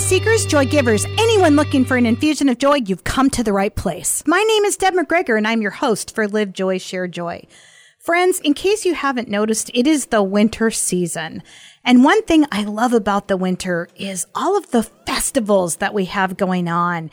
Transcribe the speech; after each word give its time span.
seekers, 0.00 0.46
joy 0.46 0.64
givers, 0.64 1.04
anyone 1.18 1.56
looking 1.56 1.84
for 1.84 1.96
an 1.96 2.06
infusion 2.06 2.48
of 2.48 2.56
joy, 2.56 2.76
you've 2.86 3.04
come 3.04 3.28
to 3.28 3.44
the 3.44 3.52
right 3.52 3.74
place. 3.74 4.22
My 4.26 4.42
name 4.42 4.64
is 4.64 4.78
Deb 4.78 4.94
McGregor, 4.94 5.36
and 5.36 5.46
I'm 5.46 5.60
your 5.60 5.72
host 5.72 6.14
for 6.14 6.26
Live 6.26 6.54
Joy, 6.54 6.78
Share 6.78 7.06
Joy. 7.06 7.46
Friends, 7.98 8.40
in 8.40 8.54
case 8.54 8.86
you 8.86 8.94
haven't 8.94 9.28
noticed, 9.28 9.70
it 9.74 9.86
is 9.86 10.06
the 10.06 10.22
winter 10.22 10.70
season. 10.70 11.42
And 11.84 12.02
one 12.02 12.22
thing 12.22 12.46
I 12.50 12.64
love 12.64 12.94
about 12.94 13.28
the 13.28 13.36
winter 13.36 13.88
is 13.94 14.26
all 14.34 14.56
of 14.56 14.70
the 14.70 14.84
festivals 14.84 15.76
that 15.76 15.92
we 15.92 16.06
have 16.06 16.38
going 16.38 16.66
on. 16.66 17.10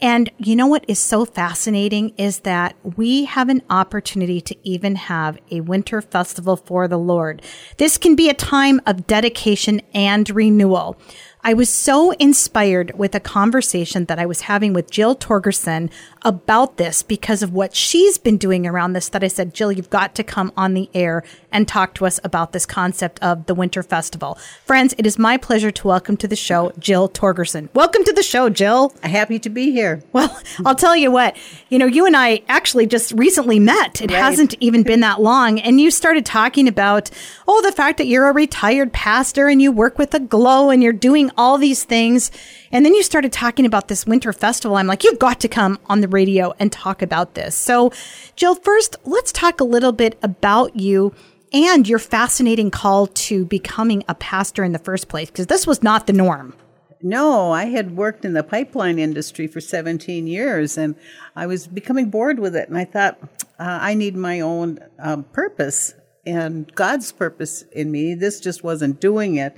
And 0.00 0.28
you 0.38 0.56
know 0.56 0.66
what 0.66 0.84
is 0.88 0.98
so 0.98 1.24
fascinating 1.24 2.12
is 2.18 2.40
that 2.40 2.74
we 2.82 3.24
have 3.24 3.48
an 3.48 3.62
opportunity 3.70 4.40
to 4.40 4.68
even 4.68 4.96
have 4.96 5.38
a 5.50 5.60
winter 5.60 6.02
festival 6.02 6.56
for 6.56 6.88
the 6.88 6.98
Lord. 6.98 7.42
This 7.78 7.96
can 7.96 8.16
be 8.16 8.28
a 8.28 8.34
time 8.34 8.80
of 8.86 9.06
dedication 9.06 9.80
and 9.94 10.28
renewal. 10.28 10.98
I 11.46 11.52
was 11.52 11.68
so 11.68 12.12
inspired 12.12 12.96
with 12.96 13.14
a 13.14 13.20
conversation 13.20 14.06
that 14.06 14.18
I 14.18 14.24
was 14.24 14.40
having 14.42 14.72
with 14.72 14.90
Jill 14.90 15.14
Torgerson 15.14 15.90
about 16.24 16.76
this 16.76 17.02
because 17.02 17.42
of 17.42 17.52
what 17.52 17.74
she's 17.74 18.18
been 18.18 18.36
doing 18.36 18.66
around 18.66 18.92
this 18.92 19.08
that 19.10 19.22
I 19.22 19.28
said, 19.28 19.54
Jill, 19.54 19.70
you've 19.70 19.90
got 19.90 20.14
to 20.14 20.24
come 20.24 20.52
on 20.56 20.74
the 20.74 20.88
air 20.94 21.22
and 21.52 21.68
talk 21.68 21.94
to 21.94 22.06
us 22.06 22.18
about 22.24 22.52
this 22.52 22.66
concept 22.66 23.22
of 23.22 23.46
the 23.46 23.54
Winter 23.54 23.82
Festival. 23.82 24.38
Friends, 24.64 24.94
it 24.98 25.06
is 25.06 25.18
my 25.18 25.36
pleasure 25.36 25.70
to 25.70 25.86
welcome 25.86 26.16
to 26.16 26.26
the 26.26 26.36
show 26.36 26.72
Jill 26.78 27.08
Torgerson. 27.08 27.68
Welcome 27.74 28.04
to 28.04 28.12
the 28.12 28.22
show, 28.22 28.48
Jill. 28.48 28.94
Happy 29.02 29.38
to 29.38 29.50
be 29.50 29.70
here. 29.70 30.02
Well, 30.12 30.40
I'll 30.64 30.74
tell 30.74 30.96
you 30.96 31.10
what, 31.10 31.36
you 31.68 31.78
know, 31.78 31.86
you 31.86 32.06
and 32.06 32.16
I 32.16 32.42
actually 32.48 32.86
just 32.86 33.12
recently 33.12 33.58
met. 33.58 34.00
It 34.00 34.10
right. 34.10 34.20
hasn't 34.20 34.54
even 34.60 34.82
been 34.82 35.00
that 35.00 35.20
long. 35.20 35.60
And 35.60 35.80
you 35.80 35.90
started 35.90 36.24
talking 36.24 36.68
about, 36.68 37.10
oh, 37.46 37.62
the 37.62 37.72
fact 37.72 37.98
that 37.98 38.06
you're 38.06 38.28
a 38.28 38.32
retired 38.32 38.92
pastor 38.92 39.48
and 39.48 39.60
you 39.60 39.70
work 39.72 39.98
with 39.98 40.14
Aglow 40.14 40.70
and 40.70 40.82
you're 40.82 40.92
doing 40.92 41.30
all 41.36 41.58
these 41.58 41.84
things. 41.84 42.30
And 42.74 42.84
then 42.84 42.92
you 42.92 43.04
started 43.04 43.32
talking 43.32 43.66
about 43.66 43.86
this 43.86 44.04
winter 44.04 44.32
festival. 44.32 44.76
I'm 44.76 44.88
like, 44.88 45.04
you've 45.04 45.20
got 45.20 45.38
to 45.40 45.48
come 45.48 45.78
on 45.86 46.00
the 46.00 46.08
radio 46.08 46.54
and 46.58 46.72
talk 46.72 47.02
about 47.02 47.34
this. 47.34 47.54
So, 47.54 47.92
Jill, 48.34 48.56
first, 48.56 48.96
let's 49.04 49.30
talk 49.30 49.60
a 49.60 49.64
little 49.64 49.92
bit 49.92 50.18
about 50.24 50.74
you 50.74 51.14
and 51.52 51.88
your 51.88 52.00
fascinating 52.00 52.72
call 52.72 53.06
to 53.06 53.44
becoming 53.44 54.02
a 54.08 54.14
pastor 54.16 54.64
in 54.64 54.72
the 54.72 54.80
first 54.80 55.06
place, 55.06 55.30
because 55.30 55.46
this 55.46 55.68
was 55.68 55.84
not 55.84 56.08
the 56.08 56.12
norm. 56.12 56.52
No, 57.00 57.52
I 57.52 57.66
had 57.66 57.96
worked 57.96 58.24
in 58.24 58.32
the 58.32 58.42
pipeline 58.42 58.98
industry 58.98 59.46
for 59.46 59.60
17 59.60 60.26
years 60.26 60.76
and 60.76 60.96
I 61.36 61.46
was 61.46 61.68
becoming 61.68 62.10
bored 62.10 62.40
with 62.40 62.56
it. 62.56 62.68
And 62.68 62.76
I 62.76 62.86
thought, 62.86 63.20
uh, 63.56 63.78
I 63.82 63.94
need 63.94 64.16
my 64.16 64.40
own 64.40 64.80
um, 64.98 65.22
purpose 65.22 65.94
and 66.26 66.74
God's 66.74 67.12
purpose 67.12 67.62
in 67.70 67.92
me. 67.92 68.14
This 68.14 68.40
just 68.40 68.64
wasn't 68.64 69.00
doing 69.00 69.36
it 69.36 69.56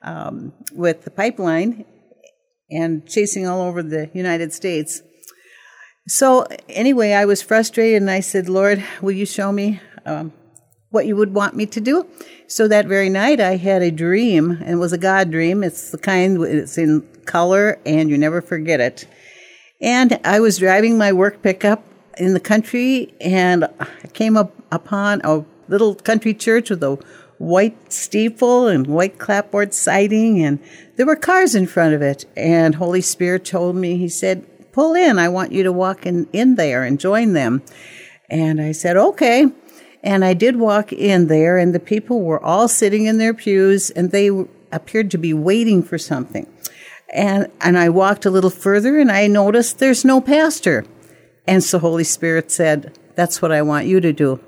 um, 0.00 0.54
with 0.72 1.02
the 1.04 1.10
pipeline 1.10 1.84
and 2.70 3.06
chasing 3.06 3.46
all 3.46 3.62
over 3.62 3.82
the 3.82 4.10
United 4.12 4.52
States. 4.52 5.02
So, 6.06 6.46
anyway, 6.68 7.12
I 7.12 7.24
was 7.24 7.40
frustrated 7.40 8.02
and 8.02 8.10
I 8.10 8.20
said, 8.20 8.48
Lord, 8.48 8.84
will 9.00 9.12
you 9.12 9.24
show 9.24 9.50
me 9.52 9.80
um, 10.04 10.32
what 10.90 11.06
you 11.06 11.16
would 11.16 11.32
want 11.32 11.56
me 11.56 11.64
to 11.66 11.80
do? 11.80 12.06
So, 12.46 12.68
that 12.68 12.86
very 12.86 13.08
night, 13.08 13.40
I 13.40 13.56
had 13.56 13.80
a 13.80 13.90
dream, 13.90 14.50
and 14.50 14.70
it 14.70 14.76
was 14.76 14.92
a 14.92 14.98
God 14.98 15.30
dream. 15.30 15.64
It's 15.64 15.90
the 15.90 15.98
kind, 15.98 16.42
it's 16.42 16.76
in 16.76 17.08
color, 17.24 17.78
and 17.86 18.10
you 18.10 18.18
never 18.18 18.42
forget 18.42 18.80
it. 18.80 19.06
And 19.80 20.20
I 20.24 20.40
was 20.40 20.58
driving 20.58 20.98
my 20.98 21.12
work 21.12 21.42
pickup 21.42 21.82
in 22.18 22.34
the 22.34 22.40
country, 22.40 23.14
and 23.20 23.64
I 23.64 24.08
came 24.12 24.36
up 24.36 24.52
upon 24.70 25.22
a 25.24 25.44
little 25.68 25.94
country 25.94 26.34
church 26.34 26.70
with 26.70 26.82
a 26.82 26.98
white 27.38 27.92
steeple 27.92 28.68
and 28.68 28.86
white 28.86 29.18
clapboard 29.18 29.74
siding, 29.74 30.42
and 30.42 30.58
there 30.96 31.06
were 31.06 31.16
cars 31.16 31.54
in 31.54 31.66
front 31.66 31.94
of 31.94 32.02
it. 32.02 32.24
And 32.36 32.74
Holy 32.74 33.00
Spirit 33.00 33.44
told 33.44 33.76
me, 33.76 33.96
He 33.96 34.08
said, 34.08 34.46
Pull 34.72 34.94
in. 34.94 35.18
I 35.18 35.28
want 35.28 35.52
you 35.52 35.62
to 35.62 35.72
walk 35.72 36.06
in, 36.06 36.28
in 36.32 36.56
there 36.56 36.82
and 36.82 36.98
join 36.98 37.32
them. 37.32 37.62
And 38.28 38.60
I 38.60 38.72
said, 38.72 38.96
Okay. 38.96 39.46
And 40.02 40.22
I 40.22 40.34
did 40.34 40.56
walk 40.56 40.92
in 40.92 41.28
there, 41.28 41.56
and 41.56 41.74
the 41.74 41.80
people 41.80 42.20
were 42.20 42.42
all 42.42 42.68
sitting 42.68 43.06
in 43.06 43.16
their 43.16 43.32
pews, 43.32 43.90
and 43.90 44.10
they 44.10 44.28
appeared 44.70 45.10
to 45.12 45.18
be 45.18 45.32
waiting 45.32 45.82
for 45.82 45.96
something. 45.96 46.46
And, 47.10 47.50
and 47.62 47.78
I 47.78 47.88
walked 47.88 48.26
a 48.26 48.30
little 48.30 48.50
further, 48.50 48.98
and 48.98 49.10
I 49.10 49.28
noticed 49.28 49.78
there's 49.78 50.04
no 50.04 50.20
pastor. 50.20 50.84
And 51.46 51.64
so 51.64 51.78
Holy 51.78 52.04
Spirit 52.04 52.50
said, 52.50 52.98
That's 53.14 53.40
what 53.40 53.52
I 53.52 53.62
want 53.62 53.86
you 53.86 54.00
to 54.00 54.12
do. 54.12 54.40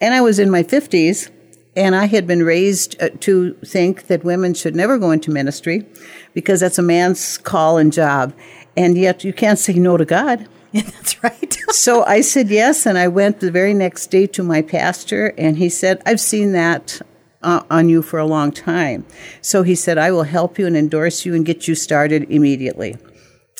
And 0.00 0.14
I 0.14 0.20
was 0.20 0.38
in 0.38 0.50
my 0.50 0.62
50s, 0.62 1.30
and 1.76 1.94
I 1.94 2.06
had 2.06 2.26
been 2.26 2.42
raised 2.42 3.00
uh, 3.00 3.10
to 3.20 3.54
think 3.64 4.08
that 4.08 4.24
women 4.24 4.54
should 4.54 4.74
never 4.74 4.98
go 4.98 5.10
into 5.10 5.30
ministry 5.30 5.86
because 6.34 6.60
that's 6.60 6.78
a 6.78 6.82
man's 6.82 7.38
call 7.38 7.78
and 7.78 7.92
job. 7.92 8.34
And 8.76 8.96
yet 8.96 9.24
you 9.24 9.32
can't 9.32 9.58
say 9.58 9.74
no 9.74 9.96
to 9.96 10.04
God. 10.04 10.48
Yeah, 10.72 10.82
that's 10.82 11.20
right. 11.24 11.58
so 11.70 12.04
I 12.04 12.20
said 12.20 12.48
yes, 12.48 12.86
and 12.86 12.96
I 12.96 13.08
went 13.08 13.40
the 13.40 13.50
very 13.50 13.74
next 13.74 14.06
day 14.06 14.28
to 14.28 14.44
my 14.44 14.62
pastor, 14.62 15.34
and 15.36 15.58
he 15.58 15.68
said, 15.68 16.00
I've 16.06 16.20
seen 16.20 16.52
that 16.52 17.02
uh, 17.42 17.64
on 17.68 17.88
you 17.88 18.02
for 18.02 18.20
a 18.20 18.24
long 18.24 18.52
time. 18.52 19.04
So 19.40 19.64
he 19.64 19.74
said, 19.74 19.98
I 19.98 20.12
will 20.12 20.22
help 20.22 20.60
you 20.60 20.68
and 20.68 20.76
endorse 20.76 21.26
you 21.26 21.34
and 21.34 21.44
get 21.44 21.66
you 21.66 21.74
started 21.74 22.30
immediately. 22.30 22.96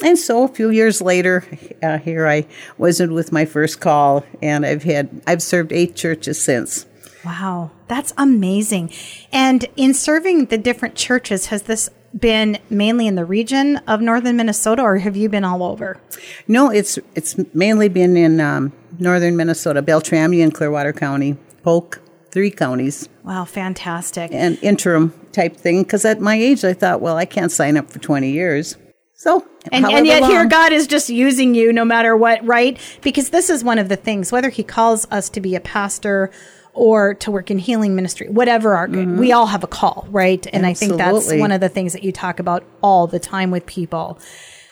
And 0.04 0.16
so 0.16 0.44
a 0.44 0.48
few 0.48 0.70
years 0.70 1.02
later, 1.02 1.44
uh, 1.82 1.98
here 1.98 2.28
I 2.28 2.46
was 2.78 3.00
with 3.00 3.32
my 3.32 3.44
first 3.44 3.80
call, 3.80 4.24
and 4.40 4.64
I've 4.64 4.84
had 4.84 5.20
I've 5.26 5.42
served 5.42 5.72
eight 5.72 5.96
churches 5.96 6.40
since. 6.40 6.86
Wow, 7.24 7.70
that's 7.88 8.12
amazing. 8.16 8.92
And 9.32 9.66
in 9.76 9.94
serving 9.94 10.46
the 10.46 10.58
different 10.58 10.94
churches, 10.94 11.46
has 11.46 11.62
this 11.62 11.90
been 12.18 12.58
mainly 12.68 13.06
in 13.06 13.14
the 13.14 13.24
region 13.24 13.76
of 13.86 14.00
northern 14.00 14.36
Minnesota, 14.36 14.82
or 14.82 14.98
have 14.98 15.16
you 15.16 15.28
been 15.28 15.44
all 15.44 15.62
over? 15.62 16.00
No, 16.48 16.70
it's 16.70 16.98
it's 17.14 17.36
mainly 17.54 17.88
been 17.88 18.16
in 18.16 18.40
um, 18.40 18.72
northern 18.98 19.36
Minnesota, 19.36 19.82
Beltrami 19.82 20.42
and 20.42 20.52
Clearwater 20.52 20.92
County, 20.92 21.36
Polk, 21.62 22.00
three 22.30 22.50
counties. 22.50 23.08
Wow, 23.22 23.44
fantastic! 23.44 24.32
And 24.32 24.58
interim 24.62 25.12
type 25.32 25.56
thing, 25.56 25.82
because 25.82 26.04
at 26.04 26.20
my 26.20 26.34
age, 26.34 26.64
I 26.64 26.72
thought, 26.72 27.00
well, 27.00 27.16
I 27.16 27.26
can't 27.26 27.52
sign 27.52 27.76
up 27.76 27.90
for 27.90 27.98
twenty 27.98 28.32
years. 28.32 28.76
So, 29.14 29.46
and, 29.70 29.84
and 29.84 30.06
yet 30.06 30.22
long. 30.22 30.30
here 30.30 30.46
God 30.46 30.72
is 30.72 30.86
just 30.86 31.10
using 31.10 31.54
you 31.54 31.74
no 31.74 31.84
matter 31.84 32.16
what, 32.16 32.42
right? 32.42 32.80
Because 33.02 33.28
this 33.28 33.50
is 33.50 33.62
one 33.62 33.78
of 33.78 33.90
the 33.90 33.96
things, 33.96 34.32
whether 34.32 34.48
He 34.48 34.64
calls 34.64 35.06
us 35.10 35.28
to 35.30 35.40
be 35.40 35.54
a 35.54 35.60
pastor 35.60 36.30
or 36.72 37.14
to 37.14 37.30
work 37.30 37.50
in 37.50 37.58
healing 37.58 37.94
ministry, 37.94 38.28
whatever 38.28 38.74
our 38.74 38.88
mm-hmm. 38.88 39.18
we 39.18 39.32
all 39.32 39.46
have 39.46 39.64
a 39.64 39.66
call, 39.66 40.06
right? 40.10 40.46
And 40.52 40.64
Absolutely. 40.64 41.02
I 41.02 41.08
think 41.08 41.26
that's 41.26 41.40
one 41.40 41.52
of 41.52 41.60
the 41.60 41.68
things 41.68 41.92
that 41.92 42.02
you 42.02 42.12
talk 42.12 42.38
about 42.38 42.64
all 42.82 43.06
the 43.06 43.18
time 43.18 43.50
with 43.50 43.66
people. 43.66 44.18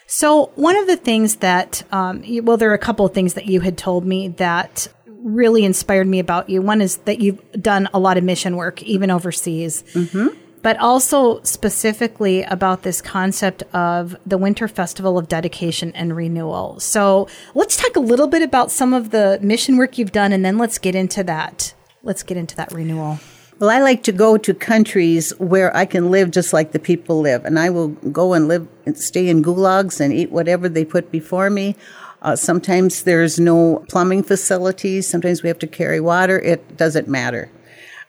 So 0.06 0.46
one 0.54 0.76
of 0.76 0.86
the 0.86 0.96
things 0.96 1.36
that, 1.36 1.82
um, 1.92 2.22
well, 2.42 2.56
there 2.56 2.70
are 2.70 2.74
a 2.74 2.78
couple 2.78 3.04
of 3.04 3.12
things 3.12 3.34
that 3.34 3.46
you 3.46 3.60
had 3.60 3.76
told 3.76 4.06
me 4.06 4.28
that 4.28 4.88
really 5.06 5.64
inspired 5.64 6.06
me 6.06 6.18
about 6.18 6.48
you. 6.48 6.62
One 6.62 6.80
is 6.80 6.96
that 6.98 7.20
you've 7.20 7.42
done 7.52 7.88
a 7.92 7.98
lot 7.98 8.16
of 8.16 8.24
mission 8.24 8.56
work, 8.56 8.82
even 8.82 9.10
overseas. 9.10 9.82
Mm-hmm. 9.92 10.28
But 10.62 10.76
also 10.78 11.40
specifically 11.42 12.42
about 12.42 12.82
this 12.82 13.00
concept 13.00 13.62
of 13.72 14.16
the 14.26 14.36
Winter 14.36 14.66
Festival 14.66 15.16
of 15.16 15.28
Dedication 15.28 15.92
and 15.92 16.16
Renewal. 16.16 16.80
So 16.80 17.28
let's 17.54 17.76
talk 17.76 17.94
a 17.94 18.00
little 18.00 18.26
bit 18.26 18.42
about 18.42 18.70
some 18.70 18.92
of 18.92 19.10
the 19.10 19.38
mission 19.40 19.76
work 19.76 19.98
you've 19.98 20.10
done, 20.10 20.32
and 20.32 20.44
then 20.44 20.58
let's 20.58 20.78
get 20.78 20.96
into 20.96 21.22
that 21.24 21.74
let's 22.08 22.24
get 22.24 22.36
into 22.36 22.56
that 22.56 22.72
renewal. 22.72 23.20
Well, 23.60 23.70
I 23.70 23.80
like 23.80 24.02
to 24.04 24.12
go 24.12 24.38
to 24.38 24.54
countries 24.54 25.30
where 25.38 25.76
I 25.76 25.84
can 25.84 26.10
live 26.10 26.30
just 26.30 26.52
like 26.52 26.72
the 26.72 26.78
people 26.78 27.20
live, 27.20 27.44
and 27.44 27.58
I 27.58 27.70
will 27.70 27.88
go 27.88 28.32
and 28.32 28.48
live 28.48 28.66
and 28.86 28.96
stay 28.96 29.28
in 29.28 29.42
gulags 29.42 30.00
and 30.00 30.12
eat 30.12 30.30
whatever 30.30 30.68
they 30.68 30.84
put 30.84 31.12
before 31.12 31.50
me. 31.50 31.76
Uh, 32.22 32.34
sometimes 32.34 33.02
there's 33.02 33.38
no 33.38 33.84
plumbing 33.88 34.22
facilities. 34.22 35.08
Sometimes 35.08 35.42
we 35.42 35.48
have 35.48 35.58
to 35.58 35.66
carry 35.66 36.00
water. 36.00 36.38
It 36.38 36.76
doesn't 36.76 37.08
matter. 37.08 37.50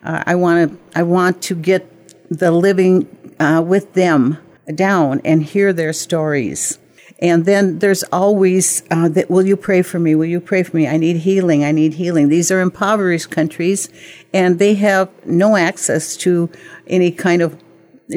Uh, 0.04 0.24
I 0.26 0.36
want 0.36 0.72
to. 0.72 1.00
I 1.00 1.04
want 1.04 1.42
to 1.44 1.56
get 1.56 1.84
the 2.30 2.52
living 2.52 3.08
uh, 3.40 3.62
with 3.66 3.94
them 3.94 4.38
down 4.76 5.20
and 5.26 5.44
hear 5.44 5.74
their 5.74 5.94
stories. 5.94 6.80
And 7.22 7.46
then 7.46 7.80
there's 7.80 8.04
always 8.04 8.84
uh, 8.90 9.10
that, 9.10 9.30
will 9.30 9.46
you 9.46 9.58
pray 9.58 9.82
for 9.82 10.00
me? 10.00 10.16
Will 10.16 10.26
you 10.26 10.40
pray 10.40 10.64
for 10.64 10.78
me? 10.78 10.88
I 10.88 10.98
need 10.98 11.18
healing. 11.18 11.66
I 11.66 11.72
need 11.72 11.96
healing. 11.96 12.30
These 12.30 12.50
are 12.50 12.62
impoverished 12.62 13.30
countries 13.30 13.90
and 14.34 14.58
they 14.58 14.76
have 14.76 15.10
no 15.26 15.58
access 15.58 16.16
to 16.18 16.50
any 16.88 17.12
kind 17.12 17.42
of 17.42 17.62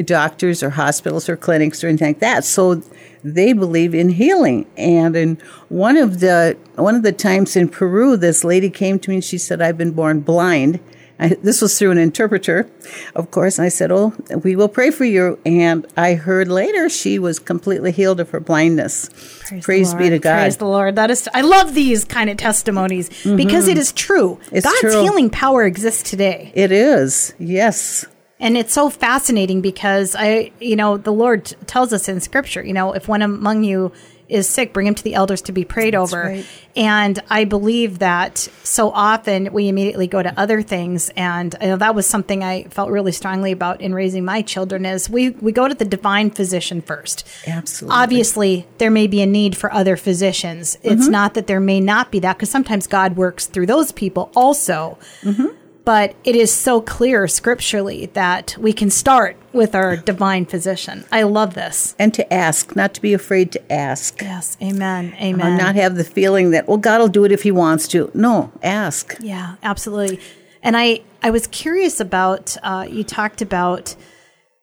doctors 0.05 0.63
or 0.63 0.71
hospitals 0.71 1.27
or 1.27 1.35
clinics 1.35 1.83
or 1.83 1.87
anything 1.87 2.07
like 2.07 2.19
that. 2.19 2.45
So 2.45 2.81
they 3.23 3.51
believe 3.51 3.93
in 3.93 4.09
healing. 4.09 4.65
And 4.77 5.15
in 5.15 5.37
one 5.67 5.97
of 5.97 6.21
the, 6.21 6.57
one 6.75 6.95
of 6.95 7.03
the 7.03 7.11
times 7.11 7.55
in 7.55 7.67
Peru, 7.69 8.15
this 8.15 8.43
lady 8.43 8.69
came 8.69 8.99
to 8.99 9.09
me 9.09 9.17
and 9.17 9.23
she 9.23 9.37
said, 9.37 9.61
I've 9.61 9.77
been 9.77 9.91
born 9.91 10.21
blind 10.21 10.79
I, 11.19 11.29
this 11.29 11.61
was 11.61 11.77
through 11.77 11.91
an 11.91 11.97
interpreter, 11.97 12.69
of 13.15 13.31
course. 13.31 13.57
And 13.57 13.65
I 13.65 13.69
said, 13.69 13.91
Oh, 13.91 14.13
we 14.43 14.55
will 14.55 14.67
pray 14.67 14.91
for 14.91 15.05
you. 15.05 15.39
And 15.45 15.85
I 15.95 16.15
heard 16.15 16.47
later 16.47 16.89
she 16.89 17.19
was 17.19 17.39
completely 17.39 17.91
healed 17.91 18.19
of 18.19 18.31
her 18.31 18.39
blindness. 18.39 19.09
Praise, 19.47 19.63
Praise 19.63 19.93
be 19.93 20.09
to 20.09 20.19
God. 20.19 20.41
Praise 20.41 20.57
the 20.57 20.65
Lord. 20.65 20.95
That 20.95 21.11
is, 21.11 21.29
I 21.33 21.41
love 21.41 21.75
these 21.75 22.03
kind 22.03 22.29
of 22.29 22.37
testimonies 22.37 23.09
mm-hmm. 23.09 23.35
because 23.35 23.67
it 23.67 23.77
is 23.77 23.91
true. 23.91 24.39
It's 24.51 24.65
God's 24.65 24.79
true. 24.79 25.03
healing 25.03 25.29
power 25.29 25.63
exists 25.63 26.09
today. 26.09 26.51
It 26.55 26.71
is, 26.71 27.33
yes. 27.37 28.05
And 28.39 28.57
it's 28.57 28.73
so 28.73 28.89
fascinating 28.89 29.61
because 29.61 30.15
I, 30.17 30.51
you 30.59 30.75
know, 30.75 30.97
the 30.97 31.13
Lord 31.13 31.45
tells 31.67 31.93
us 31.93 32.09
in 32.09 32.19
scripture, 32.19 32.63
you 32.63 32.73
know, 32.73 32.91
if 32.93 33.07
one 33.07 33.21
among 33.21 33.63
you 33.63 33.93
is 34.29 34.47
sick, 34.47 34.73
bring 34.73 34.87
him 34.87 34.95
to 34.95 35.03
the 35.03 35.13
elders 35.15 35.41
to 35.43 35.51
be 35.51 35.65
prayed 35.65 35.93
That's 35.93 36.13
over. 36.13 36.23
right. 36.23 36.45
And 36.75 37.19
I 37.29 37.43
believe 37.45 37.99
that 37.99 38.37
so 38.63 38.89
often 38.89 39.53
we 39.53 39.67
immediately 39.67 40.07
go 40.07 40.23
to 40.23 40.39
other 40.39 40.61
things. 40.61 41.11
And 41.15 41.55
I 41.61 41.67
know 41.67 41.77
that 41.77 41.93
was 41.93 42.07
something 42.07 42.43
I 42.43 42.63
felt 42.63 42.89
really 42.89 43.11
strongly 43.11 43.51
about 43.51 43.81
in 43.81 43.93
raising 43.93 44.25
my 44.25 44.41
children 44.41 44.85
is 44.85 45.09
we, 45.09 45.31
we 45.31 45.51
go 45.51 45.67
to 45.67 45.75
the 45.75 45.85
divine 45.85 46.31
physician 46.31 46.81
first. 46.81 47.27
Absolutely. 47.45 47.95
Obviously, 47.95 48.67
there 48.79 48.91
may 48.91 49.07
be 49.07 49.21
a 49.21 49.27
need 49.27 49.55
for 49.55 49.71
other 49.71 49.95
physicians. 49.95 50.77
It's 50.81 51.03
mm-hmm. 51.03 51.11
not 51.11 51.33
that 51.35 51.47
there 51.47 51.59
may 51.59 51.79
not 51.79 52.11
be 52.11 52.19
that 52.19 52.37
because 52.37 52.49
sometimes 52.49 52.87
God 52.87 53.15
works 53.15 53.45
through 53.45 53.67
those 53.67 53.91
people 53.91 54.31
also. 54.35 54.97
Mm-hmm. 55.21 55.47
But 55.85 56.15
it 56.23 56.35
is 56.35 56.51
so 56.51 56.79
clear 56.79 57.27
scripturally 57.27 58.05
that 58.07 58.55
we 58.57 58.71
can 58.71 58.89
start 58.89 59.35
with 59.51 59.75
our 59.75 59.97
divine 59.97 60.45
physician. 60.45 61.03
I 61.11 61.23
love 61.23 61.55
this. 61.55 61.93
And 61.99 62.13
to 62.13 62.33
ask, 62.33 62.75
not 62.75 62.93
to 62.93 63.01
be 63.01 63.13
afraid 63.13 63.51
to 63.51 63.71
ask. 63.71 64.21
Yes. 64.21 64.57
Amen. 64.61 65.13
Amen. 65.21 65.45
And 65.45 65.57
not 65.57 65.75
have 65.75 65.95
the 65.95 66.05
feeling 66.05 66.51
that, 66.51 66.67
well, 66.67 66.77
God 66.77 67.01
will 67.01 67.09
do 67.09 67.25
it 67.25 67.31
if 67.33 67.43
He 67.43 67.51
wants 67.51 67.87
to. 67.89 68.09
No, 68.13 68.51
ask. 68.63 69.17
Yeah, 69.19 69.55
absolutely. 69.61 70.19
And 70.61 70.77
I, 70.77 71.01
I 71.21 71.31
was 71.31 71.47
curious 71.47 71.99
about, 71.99 72.55
uh, 72.63 72.87
you 72.89 73.03
talked 73.03 73.41
about 73.41 73.95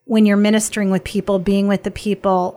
when 0.04 0.24
you're 0.24 0.38
ministering 0.38 0.90
with 0.90 1.04
people, 1.04 1.38
being 1.38 1.68
with 1.68 1.82
the 1.82 1.90
people. 1.90 2.56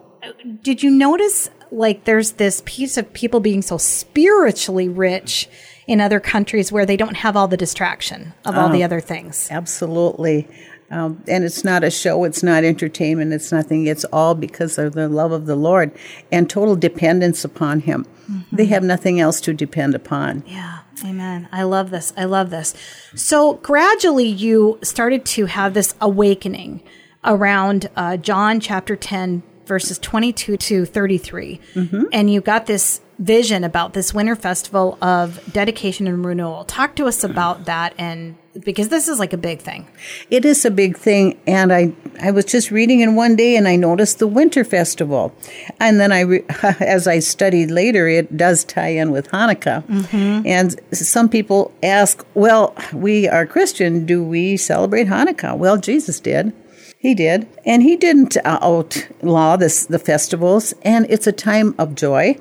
Did 0.62 0.82
you 0.82 0.90
notice 0.90 1.50
like 1.70 2.06
there's 2.06 2.34
this 2.34 2.64
piece 2.66 2.98
of 2.98 3.12
people 3.14 3.40
being 3.40 3.62
so 3.62 3.78
spiritually 3.78 4.88
rich 4.88 5.50
in 5.88 6.02
other 6.02 6.20
countries 6.20 6.72
where 6.72 6.86
they 6.86 6.98
don't 6.98 7.16
have 7.16 7.36
all 7.36 7.48
the 7.48 7.58
distraction 7.58 8.34
of 8.46 8.58
all 8.58 8.70
the 8.70 8.84
other 8.84 9.00
things? 9.00 9.48
Absolutely. 9.52 10.48
Um, 10.90 11.24
and 11.28 11.44
it's 11.44 11.64
not 11.64 11.84
a 11.84 11.90
show, 11.90 12.24
it's 12.24 12.44
not 12.44 12.64
entertainment, 12.64 13.34
it's 13.34 13.52
nothing. 13.52 13.88
It's 13.88 14.06
all 14.06 14.36
because 14.36 14.78
of 14.78 14.94
the 14.94 15.10
love 15.10 15.32
of 15.32 15.48
the 15.48 15.56
Lord 15.56 15.92
and 16.32 16.48
total 16.48 16.76
dependence 16.76 17.44
upon 17.44 17.82
Him. 17.82 18.06
They 18.52 18.66
have 18.66 18.84
nothing 18.84 19.20
else 19.20 19.42
to 19.42 19.54
depend 19.54 19.96
upon. 19.96 20.44
Yeah. 20.46 20.80
Amen. 21.04 21.50
I 21.52 21.64
love 21.64 21.90
this. 21.90 22.14
I 22.16 22.26
love 22.26 22.50
this. 22.50 22.74
So 23.16 23.56
gradually 23.56 24.28
you 24.28 24.80
started 24.84 25.26
to 25.26 25.48
have 25.48 25.74
this 25.74 25.96
awakening 26.00 26.82
around 27.26 27.90
uh, 27.96 28.18
John 28.18 28.60
chapter 28.60 28.96
10, 28.96 29.44
verses 29.66 30.00
22 30.00 30.58
to 30.58 30.86
33. 30.86 31.60
Mm-hmm. 31.74 32.04
And 32.12 32.32
you 32.32 32.42
got 32.42 32.66
this 32.66 33.02
vision 33.20 33.64
about 33.64 33.94
this 33.94 34.14
winter 34.14 34.36
festival 34.36 34.98
of 35.02 35.40
dedication 35.52 36.08
and 36.08 36.26
renewal. 36.26 36.66
Talk 36.66 36.96
to 36.96 37.06
us 37.06 37.24
about 37.24 37.58
mm-hmm. 37.58 37.66
that 37.66 37.94
and 37.98 38.36
because 38.62 38.90
this 38.90 39.08
is 39.08 39.20
like 39.20 39.34
a 39.34 39.38
big 39.38 39.62
thing. 39.62 39.88
It 40.30 40.46
is 40.46 40.64
a 40.64 40.72
big 40.72 40.96
thing, 40.96 41.40
and 41.48 41.74
I 41.74 41.92
I 42.22 42.32
was 42.32 42.46
just 42.46 42.70
reading 42.70 43.00
in 43.00 43.16
one 43.16 43.36
day, 43.36 43.56
and 43.56 43.68
I 43.68 43.76
noticed 43.76 44.20
the 44.20 44.28
Winter 44.28 44.64
Festival, 44.64 45.36
and 45.80 46.00
then 46.00 46.12
I, 46.12 46.20
re- 46.22 46.46
as 46.80 47.08
I 47.08 47.20
studied 47.20 47.72
later, 47.72 48.08
it 48.08 48.38
does 48.38 48.64
tie 48.64 48.90
in 48.90 49.12
with 49.12 49.28
Hanukkah, 49.30 49.84
mm-hmm. 49.84 50.46
and 50.46 50.80
some 50.92 51.30
people 51.30 51.74
ask, 51.82 52.24
well, 52.36 52.76
we 52.94 53.28
are 53.28 53.46
Christian, 53.46 54.06
do 54.06 54.24
we 54.24 54.58
celebrate 54.58 55.08
Hanukkah? 55.08 55.58
Well, 55.58 55.78
Jesus 55.78 56.20
did. 56.20 56.54
He 57.04 57.14
did, 57.14 57.50
and 57.66 57.84
he 57.84 57.98
didn't 57.98 58.38
uh, 58.38 58.60
outlaw 58.62 59.58
this, 59.58 59.86
the 59.86 60.00
festivals, 60.00 60.74
and 60.84 61.06
it's 61.10 61.28
a 61.28 61.34
time 61.34 61.76
of 61.78 61.96
joy. 61.96 62.38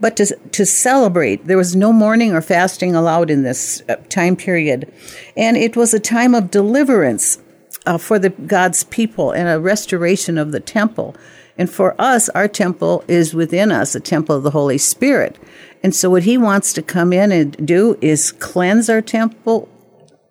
But 0.00 0.16
to 0.16 0.34
to 0.52 0.64
celebrate, 0.64 1.46
there 1.46 1.58
was 1.58 1.76
no 1.76 1.92
mourning 1.92 2.32
or 2.32 2.40
fasting 2.40 2.94
allowed 2.94 3.28
in 3.28 3.42
this 3.42 3.82
uh, 3.90 3.96
time 4.08 4.34
period, 4.34 4.90
and 5.36 5.58
it 5.58 5.76
was 5.76 5.92
a 5.92 6.00
time 6.00 6.34
of 6.34 6.50
deliverance 6.50 7.40
uh, 7.84 7.98
for 7.98 8.18
the 8.18 8.30
God's 8.30 8.84
people 8.84 9.32
and 9.32 9.50
a 9.50 9.60
restoration 9.60 10.38
of 10.38 10.50
the 10.50 10.60
temple. 10.60 11.14
And 11.58 11.68
for 11.68 11.94
us, 12.00 12.30
our 12.30 12.48
temple 12.48 13.04
is 13.08 13.34
within 13.34 13.70
us, 13.70 13.94
a 13.94 14.00
temple 14.00 14.36
of 14.36 14.44
the 14.44 14.50
Holy 14.52 14.78
Spirit. 14.78 15.38
And 15.82 15.94
so, 15.94 16.08
what 16.08 16.22
He 16.22 16.38
wants 16.38 16.72
to 16.72 16.80
come 16.80 17.12
in 17.12 17.32
and 17.32 17.54
do 17.66 17.98
is 18.00 18.32
cleanse 18.32 18.88
our 18.88 19.02
temple, 19.02 19.68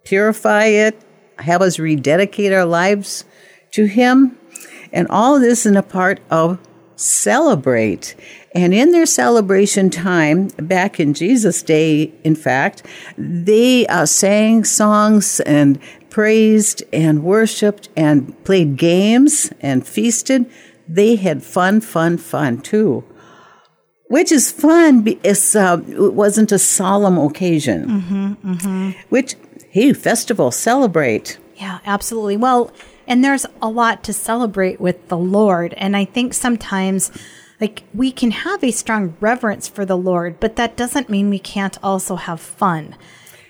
purify 0.03 0.65
it, 0.65 0.99
have 1.37 1.61
us 1.61 1.77
rededicate 1.77 2.51
our 2.51 2.65
lives 2.65 3.25
to 3.75 3.85
Him. 3.85 4.37
And 4.91 5.07
all 5.09 5.39
this 5.39 5.65
in 5.65 5.75
a 5.75 5.83
part 5.83 6.19
of 6.29 6.59
celebrate. 6.95 8.15
And 8.53 8.73
in 8.73 8.91
their 8.91 9.05
celebration 9.05 9.89
time, 9.89 10.47
back 10.57 10.99
in 10.99 11.13
Jesus' 11.13 11.61
day, 11.61 12.13
in 12.23 12.35
fact, 12.35 12.83
they 13.17 13.85
uh, 13.87 14.05
sang 14.05 14.63
songs 14.63 15.41
and 15.41 15.77
praised 16.09 16.81
and 16.93 17.23
worshiped 17.23 17.89
and 17.97 18.41
played 18.45 18.77
games 18.77 19.51
and 19.59 19.85
feasted. 19.85 20.45
They 20.87 21.17
had 21.17 21.43
fun, 21.43 21.81
fun, 21.81 22.17
fun 22.17 22.61
too. 22.61 23.03
Which 24.07 24.31
is 24.31 24.51
fun. 24.51 25.01
be- 25.01 25.19
It's, 25.23 25.55
uh, 25.55 25.81
it 25.89 26.13
wasn't 26.13 26.51
a 26.53 26.59
solemn 26.59 27.17
occasion. 27.17 28.95
Which, 29.09 29.35
hey, 29.71 29.91
festival, 29.93 30.51
celebrate. 30.51 31.37
Yeah, 31.57 31.79
absolutely. 31.85 32.37
Well, 32.37 32.71
and 33.07 33.23
there's 33.23 33.45
a 33.61 33.69
lot 33.69 34.03
to 34.05 34.13
celebrate 34.13 34.79
with 34.79 35.07
the 35.07 35.17
Lord. 35.17 35.73
And 35.75 35.95
I 35.95 36.05
think 36.05 36.33
sometimes, 36.33 37.11
like, 37.59 37.83
we 37.93 38.11
can 38.11 38.31
have 38.31 38.63
a 38.63 38.71
strong 38.71 39.15
reverence 39.19 39.67
for 39.67 39.85
the 39.85 39.97
Lord, 39.97 40.39
but 40.39 40.55
that 40.55 40.75
doesn't 40.75 41.09
mean 41.09 41.29
we 41.29 41.39
can't 41.39 41.77
also 41.83 42.15
have 42.15 42.41
fun. 42.41 42.95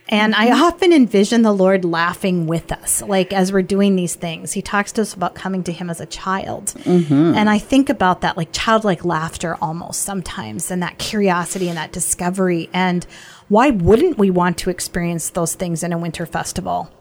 And 0.08 0.36
I 0.36 0.50
mm-hmm. 0.50 0.62
often 0.62 0.94
envision 0.94 1.42
the 1.42 1.52
Lord 1.52 1.84
laughing 1.84 2.46
with 2.46 2.72
us, 2.72 3.02
like 3.02 3.34
as 3.34 3.52
we're 3.52 3.64
doing 3.64 3.96
these 3.96 4.14
things. 4.14 4.52
He 4.52 4.62
talks 4.62 4.92
to 4.94 5.02
us 5.02 5.16
about 5.16 5.34
coming 5.34 5.64
to 5.64 5.72
Him 5.72 5.90
as 5.90 6.00
a 6.00 6.06
child. 6.06 6.68
Mm-hmm. 6.78 7.34
And 7.36 7.50
I 7.50 7.58
think 7.58 7.90
about 7.90 8.22
that, 8.22 8.38
like 8.38 8.50
childlike 8.52 9.04
laughter 9.04 9.58
almost 9.62 10.02
sometimes, 10.04 10.70
and 10.70 10.84
that 10.84 11.00
curiosity 11.00 11.70
and 11.70 11.78
that 11.78 11.92
discovery. 11.92 12.70
And 12.72 13.06
why 13.48 13.72
wouldn't 13.72 14.20
we 14.20 14.30
want 14.30 14.60
to 14.60 14.70
experience 14.70 15.32
those 15.32 15.56
things 15.56 15.82
in 15.82 15.92
a 15.92 15.98
winter 15.98 16.28
festival? 16.28 16.92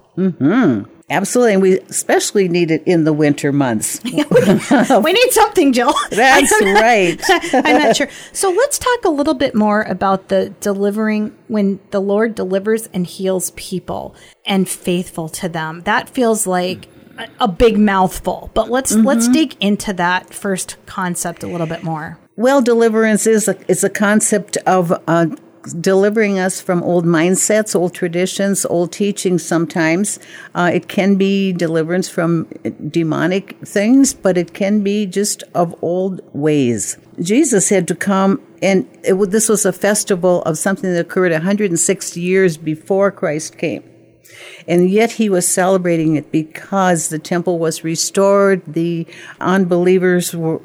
Absolutely. 1.11 1.53
And 1.53 1.63
we 1.63 1.79
especially 1.81 2.49
need 2.49 2.71
it 2.71 2.83
in 2.87 3.05
the 3.05 3.13
winter 3.13 3.53
months. 3.53 4.01
we 4.05 4.13
need 5.13 5.33
something, 5.33 5.73
Jill. 5.73 5.93
That's 6.11 6.53
I'm 6.53 6.73
not- 6.75 6.81
right. 6.81 7.21
I'm 7.53 7.79
not 7.83 7.97
sure. 7.97 8.09
So 8.33 8.51
let's 8.51 8.79
talk 8.79 9.05
a 9.05 9.11
little 9.11 9.35
bit 9.35 9.55
more 9.55 9.83
about 9.83 10.29
the 10.29 10.55
delivering 10.61 11.37
when 11.49 11.79
the 11.91 12.01
Lord 12.01 12.35
delivers 12.35 12.87
and 12.95 13.07
heals 13.07 13.51
people 13.53 14.15
and 14.47 14.69
faithful 14.69 15.29
to 15.31 15.49
them. 15.49 15.83
That 15.83 16.09
feels 16.09 16.47
like 16.47 16.89
a, 17.19 17.29
a 17.41 17.49
big 17.49 17.79
mouthful, 17.79 18.51
but 18.55 18.71
let's 18.71 18.93
Mm-hmm. 18.95 19.07
let's 19.07 19.29
dig 19.29 19.57
into 19.61 19.93
that 19.93 20.33
first 20.33 20.77
concept 20.87 21.43
a 21.43 21.47
little 21.47 21.67
bit 21.67 21.83
more. 21.83 22.19
Well, 22.37 22.63
deliverance 22.63 23.27
is 23.27 23.47
a, 23.47 23.57
is 23.71 23.85
a 23.85 23.91
concept 23.91 24.57
of 24.67 24.91
uh, 25.07 25.27
delivering 25.73 26.39
us 26.39 26.61
from 26.61 26.83
old 26.83 27.05
mindsets, 27.05 27.75
old 27.75 27.95
traditions, 27.95 28.65
old 28.67 28.93
teachings 28.93 29.45
sometimes. 29.45 30.19
Uh, 30.55 30.71
it 30.73 30.89
can 30.89 31.17
be 31.17 31.53
deliverance 31.53 32.09
from 32.09 32.45
demonic 32.89 33.57
things, 33.65 34.15
but 34.15 34.37
it 34.37 34.55
can 34.55 34.83
be 34.83 35.07
just 35.07 35.43
of 35.55 35.75
old 35.83 36.21
ways. 36.35 36.99
Jesus 37.21 37.69
had 37.69 37.89
to 37.89 37.95
come, 37.95 38.41
and 38.63 38.89
it, 39.03 39.15
this 39.31 39.49
was 39.49 39.65
a 39.65 39.73
festival 39.73 40.43
of 40.43 40.59
something 40.59 40.93
that 40.93 41.01
occurred 41.01 41.33
160 41.33 42.21
years 42.21 42.57
before 42.57 43.11
Christ 43.11 43.57
came. 43.59 43.83
And 44.67 44.91
yet 44.91 45.13
he 45.13 45.29
was 45.29 45.47
celebrating 45.47 46.17
it 46.17 46.33
because 46.33 47.09
the 47.09 47.19
temple 47.19 47.59
was 47.59 47.85
restored. 47.85 48.63
The 48.67 49.07
unbelievers 49.41 50.35
were, 50.35 50.61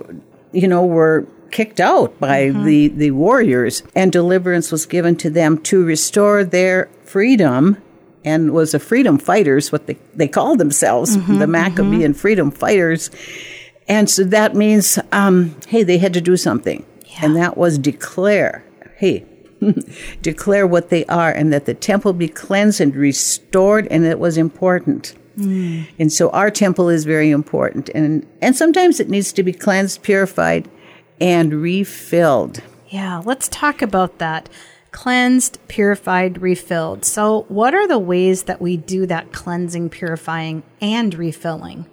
you 0.52 0.68
know, 0.68 0.86
were 0.86 1.28
kicked 1.52 1.80
out 1.80 2.20
by 2.20 2.48
mm-hmm. 2.48 2.66
the, 2.66 2.88
the 2.90 3.12
warriors 3.12 3.84
and 3.96 4.12
deliverance 4.12 4.72
was 4.72 4.86
given 4.86 5.16
to 5.18 5.30
them 5.30 5.58
to 5.64 5.84
restore 5.84 6.44
their 6.44 6.90
freedom 7.04 7.78
and 8.24 8.52
was 8.52 8.74
a 8.74 8.80
freedom 8.80 9.18
fighters, 9.18 9.72
what 9.72 9.88
they, 9.88 9.98
they 10.14 10.28
called 10.28 10.60
themselves, 10.60 11.16
mm-hmm, 11.16 11.40
the 11.40 11.48
Maccabean 11.48 12.02
mm-hmm. 12.02 12.12
freedom 12.14 12.52
fighters. 12.52 13.10
And 13.88 14.10
so 14.10 14.24
that 14.26 14.56
means, 14.56 15.00
um, 15.12 15.56
hey, 15.68 15.84
they 15.84 15.98
had 15.98 16.14
to 16.14 16.22
do 16.22 16.38
something. 16.38 16.86
And 17.22 17.36
that 17.36 17.58
was 17.58 17.78
declare, 17.78 18.64
hey, 18.96 19.26
declare 20.22 20.66
what 20.66 20.90
they 20.90 21.06
are 21.06 21.32
and 21.32 21.52
that 21.52 21.66
the 21.66 21.74
temple 21.74 22.14
be 22.14 22.28
cleansed 22.28 22.80
and 22.80 22.96
restored 22.96 23.88
and 23.88 24.06
it 24.06 24.20
was 24.20 24.38
important. 24.38 25.16
Mm. 25.38 25.88
And 25.98 26.14
so 26.14 26.30
our 26.30 26.52
temple 26.52 26.90
is 26.90 27.06
very 27.06 27.30
important 27.30 27.90
and 27.90 28.26
and 28.42 28.56
sometimes 28.56 29.00
it 29.00 29.10
needs 29.10 29.34
to 29.34 29.44
be 29.44 29.54
cleansed, 29.54 30.02
purified 30.02 30.70
and 31.20 31.62
refilled. 31.62 32.62
Yeah, 32.90 33.22
let's 33.24 33.48
talk 33.48 33.82
about 33.82 34.18
that. 34.18 34.50
Cleansed, 34.92 35.60
purified, 35.68 36.42
refilled. 36.42 37.06
So, 37.06 37.46
what 37.48 37.76
are 37.76 37.88
the 37.88 38.00
ways 38.00 38.44
that 38.44 38.60
we 38.62 38.78
do 38.78 39.06
that 39.06 39.32
cleansing, 39.32 39.90
purifying, 39.92 40.64
and 40.82 41.14
refilling? 41.14 41.86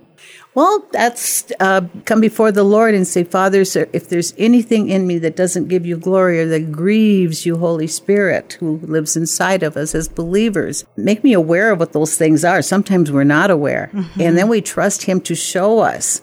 Well, 0.55 0.87
that's 0.91 1.53
uh, 1.61 1.83
come 2.07 2.23
before 2.23 2.51
the 2.51 2.65
Lord 2.65 2.95
and 2.95 3.07
say, 3.07 3.25
Father, 3.25 3.67
sir, 3.67 3.91
if 3.93 4.09
there's 4.09 4.33
anything 4.39 4.89
in 4.89 5.07
me 5.07 5.19
that 5.19 5.37
doesn't 5.37 5.69
give 5.69 5.85
you 5.85 5.99
glory 5.99 6.41
or 6.41 6.47
that 6.47 6.73
grieves 6.73 7.45
you, 7.45 7.59
Holy 7.59 7.87
Spirit, 7.87 8.55
who 8.55 8.79
lives 8.79 9.19
inside 9.19 9.63
of 9.63 9.77
us 9.77 9.95
as 9.95 10.09
believers, 10.09 10.87
make 10.97 11.23
me 11.23 11.35
aware 11.35 11.73
of 11.73 11.79
what 11.79 11.93
those 11.93 12.17
things 12.17 12.43
are. 12.43 12.63
Sometimes 12.63 13.13
we're 13.13 13.25
not 13.25 13.51
aware. 13.51 13.91
Mm-hmm. 13.93 14.21
And 14.21 14.39
then 14.39 14.49
we 14.49 14.63
trust 14.63 15.03
Him 15.03 15.21
to 15.23 15.35
show 15.35 15.81
us. 15.81 16.23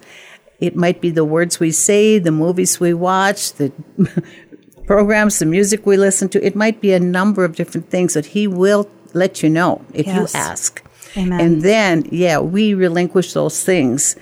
It 0.63 0.77
might 0.77 1.01
be 1.01 1.09
the 1.09 1.25
words 1.25 1.59
we 1.59 1.71
say, 1.71 2.19
the 2.19 2.31
movies 2.31 2.79
we 2.79 2.93
watch, 2.93 3.51
the 3.51 3.73
programs, 4.87 5.39
the 5.39 5.45
music 5.45 5.85
we 5.85 5.97
listen 5.97 6.29
to. 6.29 6.41
It 6.41 6.55
might 6.55 6.79
be 6.79 6.93
a 6.93 7.01
number 7.01 7.43
of 7.43 7.57
different 7.57 7.89
things 7.89 8.13
that 8.13 8.27
He 8.27 8.47
will 8.47 8.89
let 9.13 9.43
you 9.43 9.49
know 9.49 9.85
if 9.93 10.07
yes. 10.07 10.33
you 10.33 10.39
ask. 10.39 10.81
Amen. 11.17 11.41
And 11.41 11.61
then, 11.63 12.07
yeah, 12.13 12.39
we 12.39 12.73
relinquish 12.73 13.33
those 13.33 13.61
things. 13.61 14.15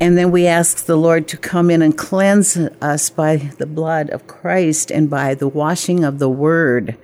And 0.00 0.18
then 0.18 0.32
we 0.32 0.48
ask 0.48 0.86
the 0.86 0.96
Lord 0.96 1.28
to 1.28 1.36
come 1.36 1.70
in 1.70 1.82
and 1.82 1.96
cleanse 1.96 2.56
us 2.56 3.08
by 3.08 3.36
the 3.36 3.66
blood 3.66 4.10
of 4.10 4.26
Christ 4.26 4.90
and 4.90 5.08
by 5.08 5.36
the 5.36 5.46
washing 5.46 6.02
of 6.02 6.18
the 6.18 6.28
word. 6.28 6.96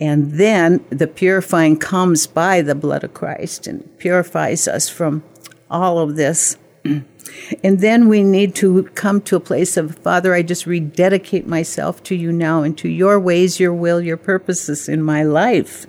And 0.00 0.32
then 0.32 0.84
the 0.90 1.06
purifying 1.06 1.78
comes 1.78 2.26
by 2.26 2.60
the 2.60 2.74
blood 2.74 3.04
of 3.04 3.14
Christ 3.14 3.68
and 3.68 3.96
purifies 3.98 4.66
us 4.66 4.88
from 4.88 5.22
all 5.70 6.00
of 6.00 6.16
this. 6.16 6.56
And 6.84 7.80
then 7.80 8.08
we 8.08 8.22
need 8.22 8.54
to 8.56 8.84
come 8.94 9.20
to 9.22 9.36
a 9.36 9.40
place 9.40 9.76
of, 9.76 9.96
Father, 9.98 10.34
I 10.34 10.42
just 10.42 10.66
rededicate 10.66 11.46
myself 11.46 12.02
to 12.04 12.14
you 12.14 12.30
now 12.30 12.62
and 12.62 12.76
to 12.78 12.88
your 12.88 13.18
ways, 13.18 13.58
your 13.58 13.72
will, 13.72 14.00
your 14.00 14.16
purposes 14.16 14.88
in 14.88 15.02
my 15.02 15.22
life. 15.22 15.86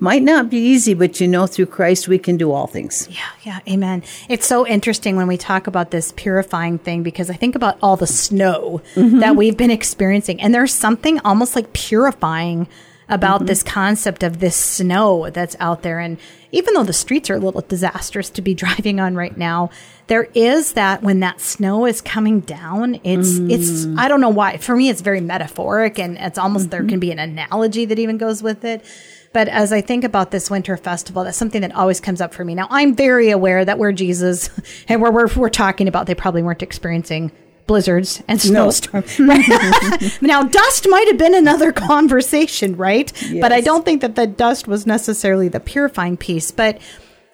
Might 0.00 0.24
not 0.24 0.50
be 0.50 0.58
easy, 0.58 0.94
but 0.94 1.20
you 1.20 1.28
know, 1.28 1.46
through 1.46 1.66
Christ, 1.66 2.08
we 2.08 2.18
can 2.18 2.36
do 2.36 2.50
all 2.50 2.66
things. 2.66 3.06
Yeah, 3.08 3.28
yeah, 3.44 3.60
amen. 3.68 4.02
It's 4.28 4.46
so 4.46 4.66
interesting 4.66 5.14
when 5.14 5.28
we 5.28 5.36
talk 5.36 5.68
about 5.68 5.92
this 5.92 6.10
purifying 6.16 6.78
thing 6.78 7.04
because 7.04 7.30
I 7.30 7.34
think 7.34 7.54
about 7.54 7.78
all 7.80 7.96
the 7.96 8.08
snow 8.08 8.82
mm-hmm. 8.96 9.20
that 9.20 9.36
we've 9.36 9.56
been 9.56 9.70
experiencing, 9.70 10.40
and 10.40 10.52
there's 10.52 10.74
something 10.74 11.20
almost 11.20 11.54
like 11.54 11.72
purifying 11.72 12.66
about 13.08 13.40
mm-hmm. 13.40 13.46
this 13.46 13.62
concept 13.62 14.24
of 14.24 14.40
this 14.40 14.56
snow 14.56 15.30
that's 15.30 15.54
out 15.60 15.82
there. 15.82 16.00
And 16.00 16.18
even 16.52 16.74
though 16.74 16.84
the 16.84 16.92
streets 16.92 17.30
are 17.30 17.34
a 17.34 17.40
little 17.40 17.62
disastrous 17.62 18.30
to 18.30 18.42
be 18.42 18.54
driving 18.62 19.00
on 19.00 19.14
right 19.14 19.36
now, 19.36 19.70
there 20.06 20.28
is 20.34 20.74
that 20.74 21.02
when 21.02 21.20
that 21.20 21.40
snow 21.40 21.86
is 21.86 22.00
coming 22.00 22.40
down, 22.40 22.96
it's, 23.02 23.38
mm. 23.38 23.50
it's, 23.50 23.86
I 23.98 24.08
don't 24.08 24.20
know 24.20 24.28
why. 24.28 24.58
For 24.58 24.76
me, 24.76 24.88
it's 24.88 25.00
very 25.00 25.20
metaphoric 25.20 25.98
and 25.98 26.16
it's 26.18 26.38
almost, 26.38 26.66
mm-hmm. 26.66 26.70
there 26.70 26.84
can 26.84 27.00
be 27.00 27.10
an 27.10 27.18
analogy 27.18 27.86
that 27.86 27.98
even 27.98 28.18
goes 28.18 28.42
with 28.42 28.64
it. 28.64 28.84
But 29.32 29.48
as 29.48 29.72
I 29.72 29.80
think 29.80 30.04
about 30.04 30.30
this 30.30 30.50
winter 30.50 30.76
festival, 30.76 31.24
that's 31.24 31.38
something 31.38 31.62
that 31.62 31.74
always 31.74 32.00
comes 32.00 32.20
up 32.20 32.34
for 32.34 32.44
me. 32.44 32.54
Now, 32.54 32.66
I'm 32.70 32.94
very 32.94 33.30
aware 33.30 33.64
that 33.64 33.78
where 33.78 33.92
Jesus 33.92 34.50
and 34.88 35.00
where 35.00 35.10
we're, 35.10 35.28
we're 35.34 35.48
talking 35.48 35.88
about, 35.88 36.06
they 36.06 36.14
probably 36.14 36.42
weren't 36.42 36.62
experiencing 36.62 37.32
blizzards 37.66 38.22
and 38.28 38.40
snowstorms. 38.40 39.18
No. 39.22 39.36
now, 40.20 40.42
dust 40.42 40.86
might 40.88 41.06
have 41.08 41.18
been 41.18 41.34
another 41.34 41.72
conversation, 41.92 42.76
right? 42.76 43.12
Yes. 43.22 43.40
But 43.40 43.52
I 43.52 43.60
don't 43.60 43.84
think 43.84 44.00
that 44.00 44.16
the 44.16 44.26
dust 44.26 44.66
was 44.68 44.86
necessarily 44.86 45.48
the 45.48 45.60
purifying 45.60 46.16
piece. 46.16 46.50
But 46.50 46.80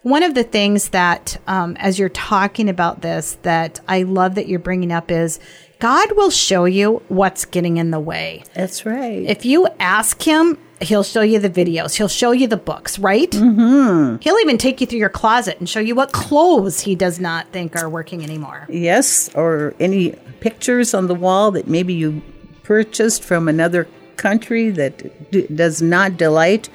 one 0.02 0.22
of 0.22 0.34
the 0.34 0.44
things 0.44 0.90
that, 0.90 1.38
um, 1.46 1.76
as 1.78 1.98
you're 1.98 2.08
talking 2.08 2.68
about 2.68 3.02
this, 3.02 3.38
that 3.42 3.80
I 3.88 4.02
love 4.02 4.34
that 4.36 4.48
you're 4.48 4.58
bringing 4.58 4.92
up 4.92 5.10
is 5.10 5.40
God 5.78 6.12
will 6.12 6.30
show 6.30 6.64
you 6.64 7.02
what's 7.08 7.44
getting 7.44 7.76
in 7.76 7.90
the 7.90 8.00
way. 8.00 8.44
That's 8.54 8.84
right. 8.84 9.24
If 9.24 9.44
you 9.44 9.68
ask 9.78 10.20
Him, 10.22 10.58
He'll 10.80 11.02
show 11.02 11.22
you 11.22 11.38
the 11.40 11.50
videos. 11.50 11.94
He'll 11.96 12.06
show 12.08 12.30
you 12.30 12.46
the 12.46 12.56
books, 12.56 12.98
right? 12.98 13.30
Mm-hmm. 13.30 14.18
He'll 14.20 14.38
even 14.38 14.58
take 14.58 14.80
you 14.80 14.86
through 14.86 15.00
your 15.00 15.08
closet 15.08 15.58
and 15.58 15.68
show 15.68 15.80
you 15.80 15.94
what 15.94 16.12
clothes 16.12 16.80
he 16.80 16.94
does 16.94 17.18
not 17.18 17.48
think 17.52 17.74
are 17.76 17.88
working 17.88 18.22
anymore. 18.22 18.66
Yes, 18.70 19.28
or 19.34 19.74
any 19.80 20.12
pictures 20.40 20.94
on 20.94 21.08
the 21.08 21.14
wall 21.14 21.50
that 21.52 21.66
maybe 21.66 21.94
you 21.94 22.22
purchased 22.62 23.24
from 23.24 23.48
another 23.48 23.88
country 24.16 24.70
that 24.70 25.30
d- 25.30 25.46
does 25.52 25.82
not 25.82 26.16
delight 26.16 26.68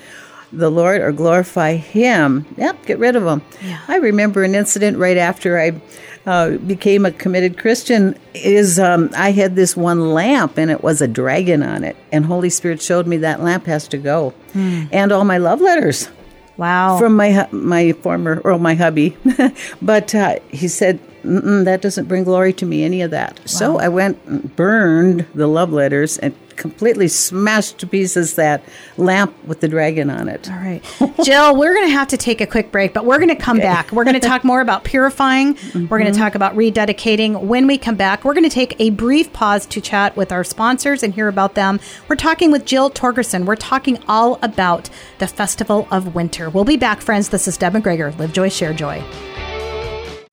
the 0.52 0.70
Lord 0.70 1.02
or 1.02 1.12
glorify 1.12 1.76
Him. 1.76 2.46
Yep, 2.58 2.86
get 2.86 3.00
rid 3.00 3.16
of 3.16 3.24
them. 3.24 3.42
Yeah. 3.64 3.80
I 3.88 3.98
remember 3.98 4.44
an 4.44 4.54
incident 4.54 4.98
right 4.98 5.18
after 5.18 5.60
I 5.60 5.82
uh, 6.26 6.58
became 6.58 7.06
a 7.06 7.12
committed 7.12 7.58
Christian 7.58 8.18
is 8.34 8.80
um, 8.80 9.10
I 9.16 9.32
had 9.32 9.56
this 9.56 9.76
one 9.76 10.14
lamp 10.14 10.58
and 10.58 10.72
it 10.72 10.84
was 10.84 11.02
a 11.02 11.08
dragon 11.08 11.64
on 11.64 11.84
it, 11.84 11.96
and 12.12 12.26
Holy 12.26 12.50
Spirit 12.50 12.82
showed 12.82 13.08
me 13.08 13.18
that 13.18 13.42
lamp 13.42 13.66
has 13.66 13.88
to 13.90 13.98
go, 13.98 14.34
mm. 14.54 14.88
and 14.92 15.12
all 15.12 15.26
my 15.26 15.38
love 15.38 15.62
letters. 15.62 16.10
Wow! 16.56 16.98
From 17.00 17.16
my 17.16 17.48
my 17.52 17.94
former 17.94 18.42
or 18.44 18.58
my 18.60 18.76
hubby, 18.76 19.18
but 19.82 20.14
uh, 20.16 20.40
he 20.50 20.68
said 20.68 21.00
that 21.24 21.82
doesn't 21.82 22.08
bring 22.08 22.24
glory 22.24 22.54
to 22.54 22.66
me. 22.66 22.84
Any 22.84 23.02
of 23.02 23.12
that. 23.12 23.40
Wow. 23.40 23.46
So 23.46 23.80
I 23.80 23.88
went 23.90 24.20
and 24.26 24.56
burned 24.56 25.26
the 25.34 25.48
love 25.48 25.72
letters 25.72 26.18
and 26.18 26.36
completely 26.56 27.08
smashed 27.08 27.78
to 27.80 27.88
pieces 27.88 28.36
that 28.36 28.64
lamp 28.98 29.36
with 29.46 29.60
the 29.60 29.68
dragon 29.68 30.10
on 30.10 30.28
it. 30.28 30.50
All 30.50 30.58
right. 30.58 30.84
Jill, 31.24 31.56
we're 31.58 31.74
going 31.74 31.88
to 31.88 31.94
have 31.94 32.08
to 32.10 32.18
take 32.18 32.42
a 32.42 32.48
quick 32.48 32.72
break, 32.72 32.94
but 32.94 33.06
we're 33.06 33.18
going 33.18 33.30
to 33.30 33.36
come 33.36 33.58
okay. 33.58 33.66
back. 33.66 33.92
We're 33.92 34.04
going 34.04 34.20
to 34.20 34.28
talk 34.28 34.44
more 34.44 34.62
about 34.62 34.84
purifying. 34.84 35.56
Mm-hmm. 35.56 35.88
We're 35.88 36.00
going 36.00 36.12
to 36.12 36.18
talk 36.18 36.36
about 36.36 36.56
rededicating. 36.56 37.42
When 37.42 37.68
we 37.68 37.78
come 37.78 37.96
back, 37.96 38.24
we're 38.24 38.34
going 38.34 38.44
to 38.44 38.50
take 38.50 38.76
a 38.80 38.92
brief 38.92 39.34
pause 39.34 39.66
to 39.68 39.82
chat 39.82 40.16
with 40.16 40.32
our 40.32 40.44
sponsors 40.44 41.04
and 41.04 41.14
hear 41.14 41.28
about 41.28 41.56
them. 41.56 41.80
We're 42.08 42.16
talking 42.16 42.52
with 42.52 42.66
Jill 42.66 42.90
Torgerson. 42.90 43.46
We're 43.46 43.56
talking 43.56 44.00
all 44.08 44.40
about 44.42 44.90
the 45.20 45.28
Festival 45.28 45.88
of 45.92 46.16
Winter. 46.16 46.50
We'll 46.50 46.66
be 46.66 46.78
back, 46.78 47.02
friends. 47.02 47.30
This 47.30 47.48
is 47.48 47.58
Deb 47.58 47.74
McGregor. 47.74 48.18
Live 48.18 48.34
joy, 48.34 48.50
share 48.50 48.74
joy. 48.74 49.04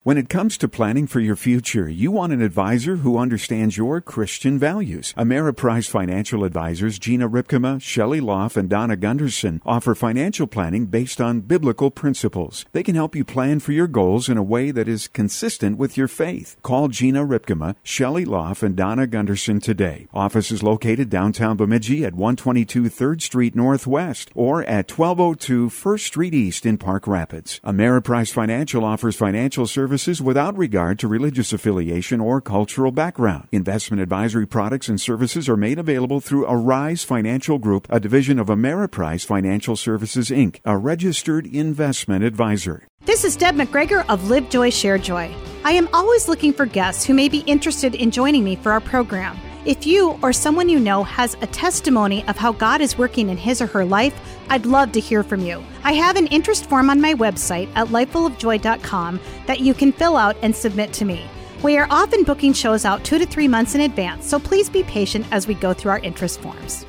When 0.03 0.17
it 0.17 0.29
comes 0.29 0.57
to 0.57 0.67
planning 0.67 1.05
for 1.05 1.19
your 1.19 1.35
future, 1.35 1.87
you 1.87 2.09
want 2.09 2.33
an 2.33 2.41
advisor 2.41 2.95
who 2.95 3.19
understands 3.19 3.77
your 3.77 4.01
Christian 4.01 4.57
values. 4.57 5.13
Ameriprise 5.15 5.87
Financial 5.87 6.43
Advisors 6.43 6.97
Gina 6.97 7.29
Ripkema, 7.29 7.79
Shelley 7.79 8.19
Loff, 8.19 8.57
and 8.57 8.67
Donna 8.67 8.95
Gunderson 8.95 9.61
offer 9.63 9.93
financial 9.93 10.47
planning 10.47 10.87
based 10.87 11.21
on 11.21 11.41
biblical 11.41 11.91
principles. 11.91 12.65
They 12.71 12.81
can 12.81 12.95
help 12.95 13.15
you 13.15 13.23
plan 13.23 13.59
for 13.59 13.73
your 13.73 13.85
goals 13.85 14.27
in 14.27 14.37
a 14.37 14.43
way 14.43 14.71
that 14.71 14.87
is 14.87 15.07
consistent 15.07 15.77
with 15.77 15.97
your 15.97 16.07
faith. 16.07 16.57
Call 16.63 16.87
Gina 16.87 17.23
Ripkema, 17.23 17.75
Shelley 17.83 18.25
Loff, 18.25 18.63
and 18.63 18.75
Donna 18.75 19.05
Gunderson 19.05 19.59
today. 19.59 20.07
Office 20.15 20.49
is 20.49 20.63
located 20.63 21.11
downtown 21.11 21.57
Bemidji 21.57 22.03
at 22.05 22.15
122 22.15 22.85
3rd 22.85 23.21
Street 23.21 23.55
Northwest 23.55 24.31
or 24.33 24.63
at 24.63 24.89
1202 24.89 25.69
1st 25.69 25.99
Street 25.99 26.33
East 26.33 26.65
in 26.65 26.79
Park 26.79 27.05
Rapids. 27.05 27.59
Ameriprise 27.63 28.33
Financial 28.33 28.83
offers 28.83 29.15
financial 29.15 29.67
services 29.67 29.90
services 29.91 30.21
without 30.21 30.57
regard 30.57 30.97
to 30.97 31.05
religious 31.05 31.51
affiliation 31.51 32.21
or 32.21 32.39
cultural 32.39 32.93
background. 32.93 33.45
Investment 33.51 34.01
advisory 34.01 34.47
products 34.47 34.87
and 34.87 35.01
services 35.01 35.49
are 35.49 35.57
made 35.57 35.77
available 35.77 36.21
through 36.21 36.45
Arise 36.47 37.03
Financial 37.03 37.57
Group, 37.57 37.87
a 37.89 37.99
division 37.99 38.39
of 38.39 38.47
Ameriprise 38.47 39.25
Financial 39.25 39.75
Services 39.75 40.29
Inc., 40.29 40.61
a 40.63 40.77
registered 40.77 41.45
investment 41.45 42.23
advisor. 42.23 42.87
This 43.03 43.25
is 43.25 43.35
Deb 43.35 43.55
McGregor 43.55 44.05
of 44.07 44.29
Live 44.29 44.49
Joy, 44.49 44.69
Share 44.69 44.97
Joy. 44.97 45.29
I 45.65 45.73
am 45.73 45.89
always 45.91 46.29
looking 46.29 46.53
for 46.53 46.65
guests 46.65 47.03
who 47.03 47.13
may 47.13 47.27
be 47.27 47.39
interested 47.39 47.93
in 47.93 48.11
joining 48.11 48.45
me 48.45 48.55
for 48.55 48.71
our 48.71 48.79
program. 48.79 49.37
If 49.63 49.85
you 49.85 50.17
or 50.23 50.33
someone 50.33 50.69
you 50.69 50.79
know 50.79 51.03
has 51.03 51.37
a 51.41 51.47
testimony 51.47 52.25
of 52.27 52.35
how 52.35 52.51
God 52.51 52.81
is 52.81 52.97
working 52.97 53.29
in 53.29 53.37
his 53.37 53.61
or 53.61 53.67
her 53.67 53.85
life, 53.85 54.19
I'd 54.49 54.65
love 54.65 54.91
to 54.93 54.99
hear 54.99 55.23
from 55.23 55.41
you. 55.41 55.63
I 55.83 55.93
have 55.93 56.15
an 56.15 56.25
interest 56.27 56.67
form 56.67 56.89
on 56.89 56.99
my 56.99 57.13
website 57.13 57.69
at 57.75 57.89
lifefulofjoy.com 57.89 59.19
that 59.45 59.59
you 59.59 59.75
can 59.75 59.91
fill 59.91 60.17
out 60.17 60.35
and 60.41 60.55
submit 60.55 60.93
to 60.93 61.05
me. 61.05 61.25
We 61.61 61.77
are 61.77 61.87
often 61.91 62.23
booking 62.23 62.53
shows 62.53 62.85
out 62.85 63.03
two 63.03 63.19
to 63.19 63.25
three 63.25 63.47
months 63.47 63.75
in 63.75 63.81
advance, 63.81 64.27
so 64.27 64.39
please 64.39 64.67
be 64.67 64.81
patient 64.81 65.27
as 65.31 65.47
we 65.47 65.53
go 65.53 65.73
through 65.73 65.91
our 65.91 65.99
interest 65.99 66.41
forms. 66.41 66.87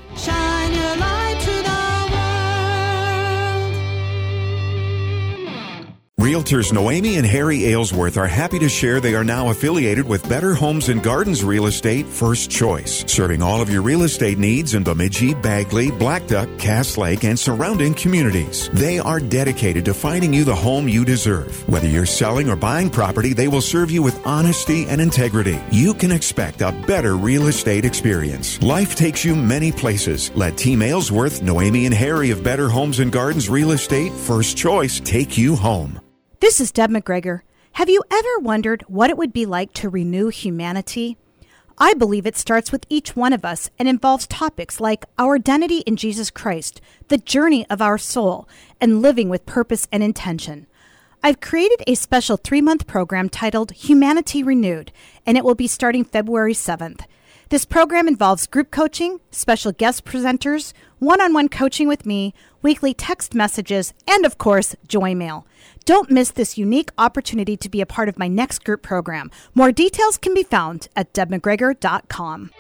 Realtors 6.23 6.73
Noemi 6.73 7.17
and 7.17 7.27
Harry 7.27 7.65
Aylesworth 7.65 8.17
are 8.17 8.29
happy 8.29 8.61
to 8.61 8.69
share 8.69 9.01
they 9.01 9.17
are 9.17 9.25
now 9.25 9.51
affiliated 9.51 10.07
with 10.07 10.29
Better 10.29 10.55
Homes 10.55 10.89
and 10.89 11.03
Gardens 11.03 11.43
Real 11.43 11.67
Estate 11.67 12.07
First 12.07 12.49
Choice, 12.49 13.05
serving 13.11 13.43
all 13.43 13.61
of 13.61 13.69
your 13.69 13.83
real 13.83 14.05
estate 14.05 14.39
needs 14.39 14.75
in 14.75 14.85
Bemidji, 14.85 15.35
Bagley, 15.35 15.91
Blackduck, 15.91 16.61
Cass 16.61 16.97
Lake, 16.97 17.25
and 17.25 17.37
surrounding 17.37 17.93
communities. 17.93 18.71
They 18.73 19.01
are 19.01 19.19
dedicated 19.19 19.85
to 19.87 19.95
finding 19.95 20.33
you 20.33 20.45
the 20.45 20.55
home 20.55 20.89
you 20.89 21.05
deserve. 21.05 21.69
Whether 21.69 21.89
you're 21.89 22.07
selling 22.07 22.49
or 22.49 22.55
buying 22.55 22.89
property, 22.89 23.33
they 23.33 23.49
will 23.49 23.61
serve 23.61 23.91
you 23.91 24.01
with 24.01 24.25
honesty 24.25 24.87
and 24.87 25.01
integrity. 25.01 25.59
You 25.73 25.93
can 25.93 26.13
expect 26.13 26.61
a 26.61 26.71
better 26.87 27.17
real 27.17 27.49
estate 27.49 27.85
experience. 27.85 28.63
Life 28.63 28.95
takes 28.95 29.25
you 29.25 29.35
many 29.35 29.73
places. 29.73 30.31
Let 30.37 30.57
Team 30.57 30.83
Aylesworth, 30.83 31.43
Noemi, 31.43 31.85
and 31.87 31.95
Harry 31.95 32.31
of 32.31 32.45
Better 32.45 32.69
Homes 32.69 33.01
and 33.01 33.11
Gardens 33.11 33.51
Real 33.51 33.73
Estate 33.73 34.13
First 34.13 34.57
Choice 34.57 35.01
take 35.01 35.37
you 35.37 35.57
home. 35.57 35.99
This 36.43 36.61
is 36.61 36.73
Deb 36.73 36.91
McGregor. 36.91 37.43
Have 37.75 37.89
you 37.89 38.03
ever 38.11 38.39
wondered 38.41 38.83
what 38.89 39.11
it 39.11 39.17
would 39.17 39.33
be 39.33 39.47
like 39.47 39.73
to 39.75 39.89
renew 39.89 40.27
humanity? 40.27 41.17
I 41.79 41.95
believe 41.95 42.27
it 42.27 42.37
starts 42.37 42.73
with 42.73 42.85
each 42.89 43.15
one 43.15 43.33
of 43.33 43.45
us 43.45 43.71
and 43.79 43.89
involves 43.89 44.27
topics 44.27 44.81
like 44.81 45.05
our 45.21 45.37
identity 45.37 45.85
in 45.87 45.95
Jesus 45.95 46.31
Christ, 46.31 46.81
the 47.07 47.17
journey 47.17 47.65
of 47.71 47.81
our 47.81 47.97
soul, 47.97 48.49
and 48.81 49.01
living 49.01 49.29
with 49.29 49.47
purpose 49.47 49.87
and 49.93 50.03
intention. 50.03 50.67
I've 51.23 51.41
created 51.41 51.85
a 51.87 51.95
special 51.95 52.37
three 52.37 52.61
month 52.61 52.89
program 52.89 53.29
titled 53.29 53.71
Humanity 53.71 54.43
Renewed, 54.43 54.91
and 55.25 55.39
it 55.39 55.45
will 55.45 55.55
be 55.55 55.69
starting 55.69 56.05
February 56.05 56.55
7th. 56.55 57.03
This 57.53 57.67
program 57.67 58.09
involves 58.09 58.47
group 58.47 58.71
coaching, 58.71 59.21
special 59.31 59.73
guest 59.73 60.07
presenters, 60.07 60.73
one 61.01 61.21
on 61.21 61.35
one 61.35 61.51
coaching 61.51 61.87
with 61.87 62.07
me, 62.07 62.33
weekly 62.63 62.95
text 62.95 63.35
messages, 63.35 63.93
and 64.09 64.25
of 64.25 64.39
course, 64.39 64.75
joy 64.89 65.15
mail. 65.15 65.47
Don't 65.85 66.11
miss 66.11 66.31
this 66.31 66.57
unique 66.57 66.89
opportunity 66.97 67.59
to 67.59 67.69
be 67.69 67.83
a 67.83 67.85
part 67.85 68.09
of 68.09 68.19
my 68.19 68.27
next 68.27 68.65
group 68.65 68.81
program. 68.81 69.31
More 69.55 69.71
details 69.71 70.17
can 70.17 70.33
be 70.33 70.43
found 70.43 70.89
at 70.97 71.13
debmcgregor.com. 71.13 72.53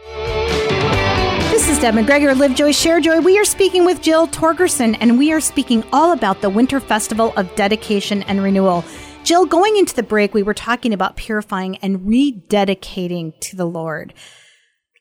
This 1.50 1.70
is 1.70 1.78
Deb 1.78 1.94
McGregor, 1.94 2.38
Live 2.38 2.54
Joy, 2.54 2.72
Share 2.72 3.00
Joy. 3.00 3.20
We 3.20 3.38
are 3.38 3.46
speaking 3.46 3.86
with 3.86 4.02
Jill 4.02 4.28
Torgerson, 4.28 4.98
and 5.00 5.16
we 5.16 5.32
are 5.32 5.40
speaking 5.40 5.84
all 5.90 6.12
about 6.12 6.42
the 6.42 6.50
Winter 6.50 6.80
Festival 6.80 7.32
of 7.38 7.54
Dedication 7.54 8.24
and 8.24 8.42
Renewal. 8.42 8.84
Jill, 9.24 9.46
going 9.46 9.78
into 9.78 9.96
the 9.96 10.02
break, 10.02 10.34
we 10.34 10.42
were 10.42 10.52
talking 10.52 10.92
about 10.92 11.16
purifying 11.16 11.78
and 11.78 12.00
rededicating 12.00 13.32
to 13.40 13.56
the 13.56 13.64
Lord. 13.64 14.12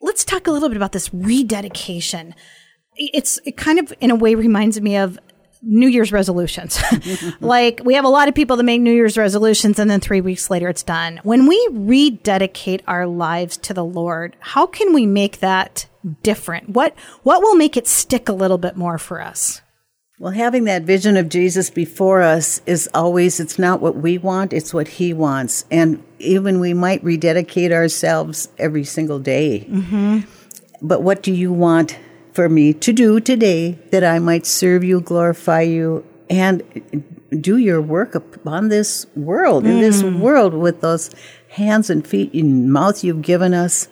Let's 0.01 0.25
talk 0.25 0.47
a 0.47 0.51
little 0.51 0.69
bit 0.69 0.77
about 0.77 0.91
this 0.91 1.13
rededication. 1.13 2.35
It's 2.95 3.39
it 3.45 3.57
kind 3.57 3.79
of, 3.79 3.93
in 4.01 4.11
a 4.11 4.15
way, 4.15 4.35
reminds 4.35 4.79
me 4.81 4.97
of 4.97 5.19
New 5.61 5.87
Year's 5.87 6.11
resolutions. 6.11 6.81
like 7.39 7.81
we 7.83 7.93
have 7.93 8.05
a 8.05 8.09
lot 8.09 8.27
of 8.27 8.35
people 8.35 8.57
that 8.57 8.63
make 8.63 8.81
New 8.81 8.93
Year's 8.93 9.17
resolutions 9.17 9.77
and 9.79 9.89
then 9.89 9.99
three 9.99 10.21
weeks 10.21 10.49
later 10.49 10.69
it's 10.69 10.83
done. 10.83 11.19
When 11.23 11.47
we 11.47 11.67
rededicate 11.71 12.81
our 12.87 13.05
lives 13.05 13.57
to 13.57 13.73
the 13.73 13.85
Lord, 13.85 14.35
how 14.39 14.65
can 14.65 14.93
we 14.93 15.05
make 15.05 15.39
that 15.39 15.87
different? 16.23 16.69
What 16.69 16.95
what 17.23 17.41
will 17.41 17.55
make 17.55 17.77
it 17.77 17.87
stick 17.87 18.27
a 18.27 18.33
little 18.33 18.57
bit 18.57 18.75
more 18.75 18.97
for 18.97 19.21
us? 19.21 19.61
Well, 20.21 20.33
having 20.33 20.65
that 20.65 20.83
vision 20.83 21.17
of 21.17 21.29
Jesus 21.29 21.71
before 21.71 22.21
us 22.21 22.61
is 22.67 22.87
always, 22.93 23.39
it's 23.39 23.57
not 23.57 23.81
what 23.81 23.95
we 23.95 24.19
want, 24.19 24.53
it's 24.53 24.71
what 24.71 24.87
He 24.87 25.15
wants. 25.15 25.65
And 25.71 26.03
even 26.19 26.59
we 26.59 26.75
might 26.75 27.03
rededicate 27.03 27.71
ourselves 27.71 28.47
every 28.59 28.83
single 28.83 29.17
day. 29.17 29.65
Mm-hmm. 29.67 30.19
But 30.79 31.01
what 31.01 31.23
do 31.23 31.33
you 31.33 31.51
want 31.51 31.97
for 32.33 32.47
me 32.49 32.71
to 32.71 32.93
do 32.93 33.19
today 33.19 33.79
that 33.89 34.03
I 34.03 34.19
might 34.19 34.45
serve 34.45 34.83
you, 34.83 35.01
glorify 35.01 35.61
you, 35.61 36.05
and 36.29 36.61
do 37.41 37.57
your 37.57 37.81
work 37.81 38.13
upon 38.13 38.69
this 38.69 39.07
world, 39.15 39.65
in 39.65 39.79
this 39.79 40.03
Mm. 40.03 40.19
world 40.19 40.53
with 40.53 40.81
those 40.81 41.09
hands 41.47 41.89
and 41.89 42.05
feet 42.05 42.31
and 42.35 42.71
mouth 42.71 43.03
you've 43.03 43.23
given 43.23 43.55
us. 43.55 43.87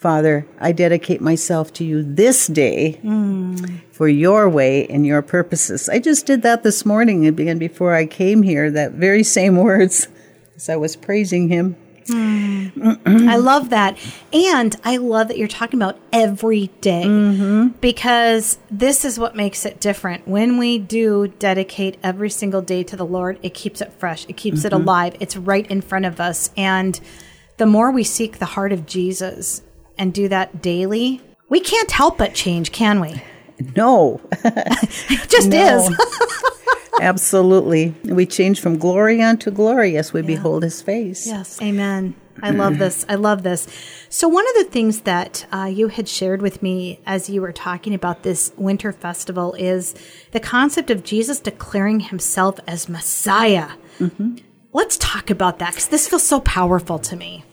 Father, 0.00 0.46
I 0.58 0.72
dedicate 0.72 1.20
myself 1.20 1.74
to 1.74 1.84
you 1.84 2.02
this 2.02 2.46
day 2.46 2.98
Mm. 3.04 3.80
for 3.92 4.08
your 4.08 4.48
way 4.48 4.86
and 4.86 5.04
your 5.04 5.20
purposes. 5.20 5.90
I 5.90 5.98
just 5.98 6.24
did 6.24 6.40
that 6.40 6.62
this 6.62 6.86
morning 6.86 7.26
and 7.26 7.60
before 7.60 7.94
I 7.94 8.06
came 8.06 8.42
here, 8.42 8.70
that 8.70 8.92
very 8.92 9.22
same 9.22 9.56
words 9.68 10.08
as 10.56 10.70
I 10.70 10.76
was 10.76 10.96
praising 10.96 11.50
him. 11.50 11.76
I 12.08 13.36
love 13.36 13.68
that. 13.70 13.98
And 14.32 14.74
I 14.84 14.96
love 14.96 15.28
that 15.28 15.36
you're 15.36 15.46
talking 15.46 15.78
about 15.78 15.98
every 16.14 16.68
day 16.80 17.04
because 17.82 18.58
this 18.70 19.04
is 19.04 19.18
what 19.18 19.36
makes 19.36 19.66
it 19.66 19.80
different. 19.80 20.26
When 20.26 20.56
we 20.56 20.78
do 20.78 21.28
dedicate 21.38 21.98
every 22.02 22.30
single 22.30 22.62
day 22.62 22.84
to 22.84 22.96
the 22.96 23.04
Lord, 23.06 23.38
it 23.42 23.52
keeps 23.52 23.82
it 23.82 23.92
fresh, 23.92 24.24
it 24.30 24.38
keeps 24.38 24.64
it 24.64 24.72
alive, 24.72 25.14
it's 25.20 25.36
right 25.36 25.66
in 25.70 25.82
front 25.82 26.06
of 26.06 26.20
us. 26.20 26.50
And 26.56 26.98
the 27.58 27.66
more 27.66 27.90
we 27.90 28.02
seek 28.02 28.38
the 28.38 28.46
heart 28.46 28.72
of 28.72 28.86
Jesus 28.86 29.60
and 30.00 30.12
do 30.12 30.26
that 30.28 30.60
daily, 30.62 31.20
we 31.48 31.60
can't 31.60 31.90
help 31.90 32.18
but 32.18 32.34
change, 32.34 32.72
can 32.72 32.98
we? 33.00 33.22
No, 33.76 34.20
It 34.44 35.28
just 35.28 35.48
No. 35.48 35.76
is. 35.78 35.90
absolutely. 37.00 37.94
We 38.04 38.26
change 38.26 38.60
from 38.60 38.78
glory 38.78 39.22
unto 39.22 39.50
glory 39.50 39.96
as 39.96 40.12
we 40.12 40.22
behold 40.22 40.62
his 40.62 40.80
face. 40.82 41.26
Yes, 41.26 41.60
amen. 41.62 42.14
I 42.42 42.50
love 42.50 42.78
this. 42.78 43.04
I 43.06 43.16
love 43.16 43.42
this. 43.42 43.68
So, 44.08 44.26
one 44.26 44.46
of 44.48 44.54
the 44.64 44.70
things 44.72 45.02
that 45.02 45.44
uh, 45.52 45.64
you 45.70 45.88
had 45.88 46.08
shared 46.08 46.40
with 46.40 46.62
me 46.62 46.98
as 47.04 47.28
you 47.28 47.42
were 47.42 47.52
talking 47.52 47.92
about 47.92 48.22
this 48.22 48.50
winter 48.56 48.92
festival 48.92 49.52
is 49.54 49.94
the 50.32 50.40
concept 50.40 50.88
of 50.90 51.04
Jesus 51.04 51.38
declaring 51.38 52.00
himself 52.00 52.58
as 52.66 52.88
Messiah. 52.88 53.68
Let's 54.72 54.96
talk 54.96 55.28
about 55.28 55.58
that 55.58 55.70
because 55.72 55.88
this 55.88 56.08
feels 56.08 56.26
so 56.26 56.40
powerful 56.40 56.98
to 57.00 57.14
me. 57.16 57.44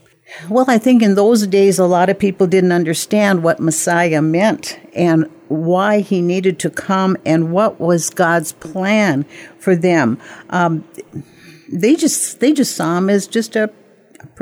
Well, 0.49 0.65
I 0.67 0.77
think 0.77 1.01
in 1.01 1.15
those 1.15 1.47
days, 1.47 1.79
a 1.79 1.85
lot 1.85 2.09
of 2.09 2.19
people 2.19 2.47
didn't 2.47 2.71
understand 2.71 3.43
what 3.43 3.59
Messiah 3.59 4.21
meant 4.21 4.79
and 4.93 5.29
why 5.47 6.01
he 6.01 6.21
needed 6.21 6.59
to 6.59 6.69
come 6.69 7.17
and 7.25 7.51
what 7.51 7.79
was 7.79 8.09
God's 8.09 8.51
plan 8.53 9.25
for 9.57 9.75
them. 9.75 10.19
Um, 10.49 10.85
they 11.71 11.95
just 11.95 12.39
they 12.39 12.53
just 12.53 12.75
saw 12.75 12.97
him 12.97 13.09
as 13.09 13.27
just 13.27 13.55
a 13.55 13.71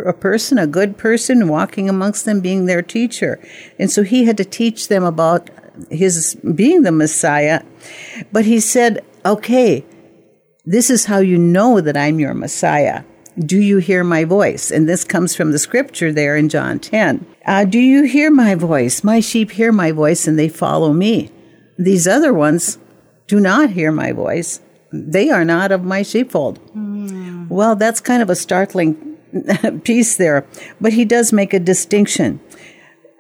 a 0.06 0.14
person, 0.14 0.58
a 0.58 0.68
good 0.68 0.98
person, 0.98 1.48
walking 1.48 1.90
amongst 1.90 2.26
them, 2.26 2.40
being 2.40 2.66
their 2.66 2.82
teacher, 2.82 3.40
and 3.78 3.92
so 3.92 4.04
he 4.04 4.26
had 4.26 4.38
to 4.38 4.46
teach 4.46 4.88
them 4.88 5.04
about 5.04 5.50
his 5.92 6.36
being 6.56 6.84
the 6.84 6.92
Messiah. 6.92 7.62
But 8.32 8.46
he 8.46 8.60
said, 8.60 9.04
"Okay, 9.26 9.86
this 10.66 10.90
is 10.90 11.06
how 11.06 11.20
you 11.20 11.38
know 11.38 11.80
that 11.82 11.98
I'm 11.98 12.20
your 12.20 12.34
Messiah." 12.34 13.04
Do 13.38 13.58
you 13.60 13.80
hear 13.80 14.04
my 14.04 14.24
voice? 14.24 14.72
And 14.72 14.88
this 14.88 15.04
comes 15.04 15.36
from 15.36 15.52
the 15.52 15.60
scripture 15.60 16.14
there 16.14 16.38
in 16.38 16.48
John 16.48 16.80
10. 16.80 17.26
Uh, 17.46 17.66
do 17.66 17.80
you 17.80 18.04
hear 18.04 18.32
my 18.32 18.56
voice? 18.56 19.04
My 19.04 19.20
sheep 19.20 19.52
hear 19.52 19.72
my 19.72 19.92
voice 19.92 20.28
and 20.28 20.40
they 20.40 20.48
follow 20.48 20.94
me. 20.94 21.32
These 21.78 22.08
other 22.08 22.34
ones 22.34 22.78
do 23.28 23.40
not 23.40 23.72
hear 23.72 23.92
my 23.92 24.14
voice. 24.14 24.62
They 24.94 25.30
are 25.30 25.44
not 25.44 25.72
of 25.74 25.84
my 25.84 26.02
sheepfold. 26.02 26.60
Well, 27.50 27.76
that's 27.76 28.00
kind 28.00 28.22
of 28.22 28.30
a 28.30 28.36
startling 28.36 29.18
piece 29.84 30.16
there. 30.16 30.48
But 30.80 30.94
he 30.94 31.04
does 31.04 31.34
make 31.34 31.54
a 31.54 31.60
distinction 31.60 32.40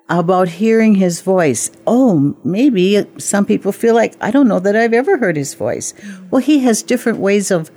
about 0.07 0.47
hearing 0.47 0.95
his 0.95 1.21
voice. 1.21 1.71
Oh, 1.85 2.37
maybe 2.43 3.05
some 3.17 3.45
people 3.45 3.71
feel 3.71 3.95
like, 3.95 4.15
I 4.21 4.31
don't 4.31 4.47
know 4.47 4.59
that 4.59 4.75
I've 4.75 4.93
ever 4.93 5.17
heard 5.17 5.35
his 5.35 5.55
voice. 5.55 5.93
Well, 6.29 6.41
he 6.41 6.59
has 6.59 6.83
different 6.83 7.17
ways 7.19 7.51
of 7.51 7.71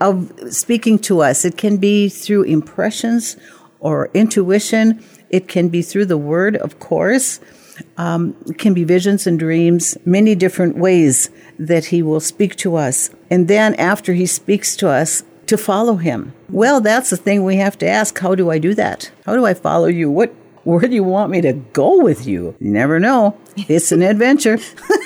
of 0.00 0.32
speaking 0.50 0.98
to 1.00 1.22
us. 1.22 1.44
It 1.44 1.56
can 1.56 1.78
be 1.78 2.08
through 2.08 2.42
impressions 2.42 3.36
or 3.80 4.10
intuition. 4.14 5.02
It 5.30 5.48
can 5.48 5.68
be 5.68 5.82
through 5.82 6.06
the 6.06 6.18
word, 6.18 6.56
of 6.56 6.78
course. 6.78 7.40
Um, 7.98 8.36
it 8.46 8.58
can 8.58 8.72
be 8.74 8.84
visions 8.84 9.26
and 9.26 9.38
dreams, 9.38 9.98
many 10.04 10.34
different 10.34 10.76
ways 10.76 11.30
that 11.58 11.86
he 11.86 12.02
will 12.02 12.20
speak 12.20 12.56
to 12.56 12.76
us. 12.76 13.10
And 13.30 13.48
then 13.48 13.74
after 13.74 14.14
he 14.14 14.26
speaks 14.26 14.76
to 14.76 14.88
us, 14.88 15.22
to 15.46 15.56
follow 15.56 15.96
him. 15.96 16.34
Well, 16.48 16.80
that's 16.80 17.10
the 17.10 17.16
thing 17.16 17.44
we 17.44 17.56
have 17.56 17.78
to 17.78 17.86
ask. 17.86 18.18
How 18.18 18.34
do 18.34 18.50
I 18.50 18.58
do 18.58 18.74
that? 18.74 19.10
How 19.24 19.34
do 19.34 19.46
I 19.46 19.54
follow 19.54 19.86
you? 19.86 20.10
What, 20.10 20.34
where 20.64 20.80
do 20.80 20.94
you 20.94 21.04
want 21.04 21.30
me 21.30 21.40
to 21.42 21.52
go 21.52 22.02
with 22.02 22.26
you? 22.26 22.56
You 22.58 22.70
never 22.70 22.98
know. 22.98 23.38
It's 23.56 23.92
an 23.92 24.02
adventure. 24.02 24.58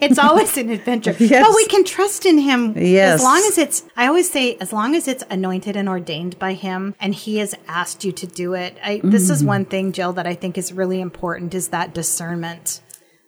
It's 0.00 0.18
always 0.18 0.56
an 0.56 0.70
adventure. 0.70 1.14
Yes. 1.20 1.46
But 1.46 1.54
we 1.54 1.66
can 1.66 1.84
trust 1.84 2.26
in 2.26 2.38
him 2.38 2.74
Yes. 2.76 3.20
as 3.20 3.22
long 3.22 3.38
as 3.48 3.58
it's 3.58 3.84
I 3.96 4.06
always 4.06 4.30
say 4.30 4.56
as 4.60 4.72
long 4.72 4.94
as 4.94 5.06
it's 5.06 5.24
anointed 5.30 5.76
and 5.76 5.88
ordained 5.88 6.38
by 6.38 6.54
him 6.54 6.94
and 7.00 7.14
he 7.14 7.38
has 7.38 7.54
asked 7.68 8.04
you 8.04 8.12
to 8.12 8.26
do 8.26 8.54
it. 8.54 8.76
I, 8.82 9.00
This 9.04 9.24
Mm-hmm. 9.24 9.32
is 9.32 9.44
one 9.44 9.64
thing, 9.66 9.92
Jill, 9.92 10.12
that 10.14 10.26
I 10.26 10.34
think 10.34 10.56
is 10.58 10.72
really 10.72 11.00
important 11.00 11.54
is 11.54 11.68
that 11.68 11.94
discernment. 11.94 12.80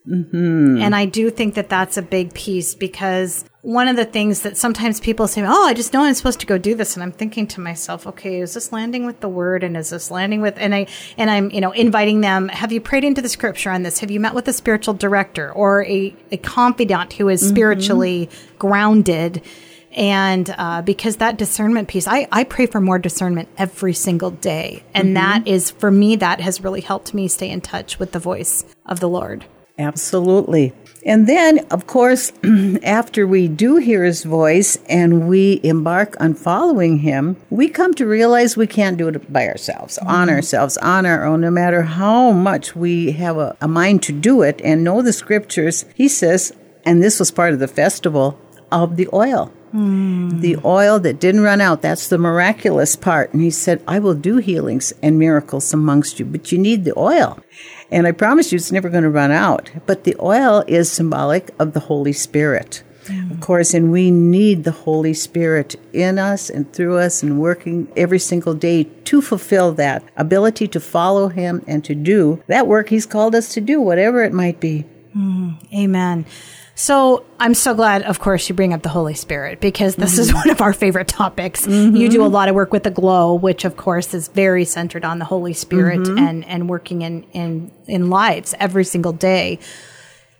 Mm-hmm. 0.08 0.82
And 0.82 0.94
I 0.96 1.04
do 1.04 1.30
think 1.30 1.54
that 1.54 1.68
that's 1.68 1.96
a 1.96 2.02
big 2.02 2.34
piece 2.34 2.74
because 2.74 3.44
one 3.60 3.86
of 3.86 3.94
the 3.94 4.04
things 4.04 4.42
that 4.42 4.56
sometimes 4.56 4.98
people 4.98 5.28
say, 5.28 5.42
"Oh, 5.46 5.66
I 5.66 5.74
just 5.74 5.92
know 5.92 6.02
I'm 6.02 6.14
supposed 6.14 6.40
to 6.40 6.46
go 6.46 6.58
do 6.58 6.74
this," 6.74 6.94
and 6.94 7.02
I'm 7.04 7.12
thinking 7.12 7.46
to 7.48 7.60
myself, 7.60 8.04
"Okay, 8.08 8.40
is 8.40 8.54
this 8.54 8.72
landing 8.72 9.06
with 9.06 9.20
the 9.20 9.28
word, 9.28 9.62
and 9.62 9.76
is 9.76 9.90
this 9.90 10.10
landing 10.10 10.40
with?" 10.40 10.54
And 10.56 10.74
I 10.74 10.86
and 11.16 11.30
I'm 11.30 11.50
you 11.50 11.60
know 11.60 11.70
inviting 11.70 12.20
them. 12.20 12.48
Have 12.48 12.72
you 12.72 12.80
prayed 12.80 13.04
into 13.04 13.22
the 13.22 13.28
scripture 13.28 13.70
on 13.70 13.84
this? 13.84 14.00
Have 14.00 14.10
you 14.10 14.18
met 14.18 14.34
with 14.34 14.48
a 14.48 14.52
spiritual 14.52 14.94
director 14.94 15.52
or 15.52 15.84
a 15.84 16.14
a 16.32 16.36
confidant 16.36 17.12
who 17.12 17.28
is 17.28 17.46
spiritually 17.46 18.28
grounded? 18.58 19.42
And 19.92 20.52
uh, 20.56 20.82
because 20.82 21.16
that 21.16 21.36
discernment 21.36 21.86
piece, 21.86 22.08
I, 22.08 22.26
I 22.32 22.44
pray 22.44 22.64
for 22.64 22.80
more 22.80 22.98
discernment 22.98 23.50
every 23.58 23.92
single 23.92 24.30
day. 24.30 24.84
And 24.94 25.18
that 25.18 25.46
is, 25.46 25.70
for 25.70 25.90
me, 25.90 26.16
that 26.16 26.40
has 26.40 26.62
really 26.62 26.80
helped 26.80 27.12
me 27.12 27.28
stay 27.28 27.50
in 27.50 27.60
touch 27.60 27.98
with 27.98 28.12
the 28.12 28.18
voice 28.18 28.64
of 28.86 29.00
the 29.00 29.08
Lord. 29.08 29.44
Absolutely. 29.82 30.72
And 31.04 31.28
then, 31.28 31.66
of 31.70 31.86
course, 31.86 32.32
after 32.84 33.26
we 33.26 33.48
do 33.48 33.76
hear 33.76 34.04
his 34.04 34.22
voice 34.22 34.78
and 34.88 35.28
we 35.28 35.60
embark 35.64 36.14
on 36.20 36.34
following 36.34 36.98
him, 36.98 37.36
we 37.50 37.68
come 37.68 37.92
to 37.94 38.06
realize 38.06 38.56
we 38.56 38.68
can't 38.68 38.96
do 38.96 39.08
it 39.08 39.32
by 39.32 39.48
ourselves, 39.48 39.98
on 39.98 40.28
mm-hmm. 40.28 40.36
ourselves, 40.36 40.76
on 40.76 41.04
our 41.04 41.24
own, 41.24 41.40
no 41.40 41.50
matter 41.50 41.82
how 41.82 42.30
much 42.30 42.76
we 42.76 43.12
have 43.12 43.36
a, 43.36 43.56
a 43.60 43.66
mind 43.66 44.02
to 44.04 44.12
do 44.12 44.42
it 44.42 44.60
and 44.62 44.84
know 44.84 45.02
the 45.02 45.12
scriptures. 45.12 45.84
He 45.96 46.06
says, 46.06 46.52
and 46.84 47.02
this 47.02 47.18
was 47.18 47.32
part 47.32 47.52
of 47.52 47.58
the 47.58 47.68
festival 47.68 48.38
of 48.70 48.96
the 48.96 49.08
oil. 49.12 49.52
The 50.40 50.58
oil 50.64 50.98
that 51.00 51.20
didn't 51.20 51.42
run 51.42 51.60
out, 51.60 51.82
that's 51.82 52.08
the 52.08 52.18
miraculous 52.18 52.94
part. 52.96 53.32
And 53.32 53.42
he 53.42 53.50
said, 53.50 53.82
I 53.88 53.98
will 53.98 54.14
do 54.14 54.36
healings 54.36 54.92
and 55.02 55.18
miracles 55.18 55.72
amongst 55.72 56.18
you, 56.18 56.26
but 56.26 56.52
you 56.52 56.58
need 56.58 56.84
the 56.84 56.98
oil. 56.98 57.38
And 57.90 58.06
I 58.06 58.12
promise 58.12 58.52
you, 58.52 58.56
it's 58.56 58.72
never 58.72 58.90
going 58.90 59.04
to 59.04 59.10
run 59.10 59.30
out. 59.30 59.70
But 59.86 60.04
the 60.04 60.16
oil 60.20 60.64
is 60.66 60.90
symbolic 60.90 61.50
of 61.58 61.72
the 61.72 61.80
Holy 61.80 62.12
Spirit. 62.12 62.82
of 63.32 63.40
course, 63.40 63.74
and 63.74 63.90
we 63.90 64.10
need 64.10 64.62
the 64.62 64.70
Holy 64.70 65.12
Spirit 65.12 65.74
in 65.92 66.18
us 66.18 66.48
and 66.48 66.72
through 66.72 66.98
us 66.98 67.22
and 67.22 67.40
working 67.40 67.90
every 67.96 68.20
single 68.20 68.54
day 68.54 68.84
to 68.84 69.20
fulfill 69.20 69.72
that 69.72 70.04
ability 70.16 70.68
to 70.68 70.80
follow 70.80 71.28
Him 71.28 71.64
and 71.66 71.84
to 71.84 71.94
do 71.94 72.42
that 72.46 72.68
work 72.68 72.90
He's 72.90 73.06
called 73.06 73.34
us 73.34 73.52
to 73.54 73.60
do, 73.60 73.80
whatever 73.80 74.22
it 74.22 74.32
might 74.32 74.60
be. 74.60 74.84
Mm, 75.16 75.56
amen. 75.74 76.26
So 76.74 77.24
I'm 77.38 77.54
so 77.54 77.74
glad, 77.74 78.02
of 78.02 78.18
course, 78.18 78.48
you 78.48 78.54
bring 78.54 78.72
up 78.72 78.82
the 78.82 78.88
Holy 78.88 79.14
Spirit 79.14 79.60
because 79.60 79.96
this 79.96 80.18
is 80.18 80.28
mm-hmm. 80.28 80.38
one 80.38 80.50
of 80.50 80.60
our 80.62 80.72
favorite 80.72 81.08
topics. 81.08 81.66
You 81.66 82.08
do 82.08 82.22
a 82.22 82.24
mm-hmm. 82.24 82.34
lot 82.34 82.48
of 82.48 82.54
work 82.54 82.72
with 82.72 82.84
the 82.84 82.90
Glow, 82.90 83.34
which 83.34 83.64
of 83.64 83.76
course 83.76 84.14
is 84.14 84.28
very 84.28 84.64
centered 84.64 85.04
on 85.04 85.18
the 85.18 85.24
Holy 85.24 85.52
Spirit 85.52 86.00
mm-hmm. 86.00 86.18
and 86.18 86.44
and 86.46 86.68
working 86.68 87.02
in 87.02 87.24
in 87.32 87.70
in 87.86 88.08
lives 88.08 88.54
every 88.58 88.84
single 88.84 89.12
day. 89.12 89.58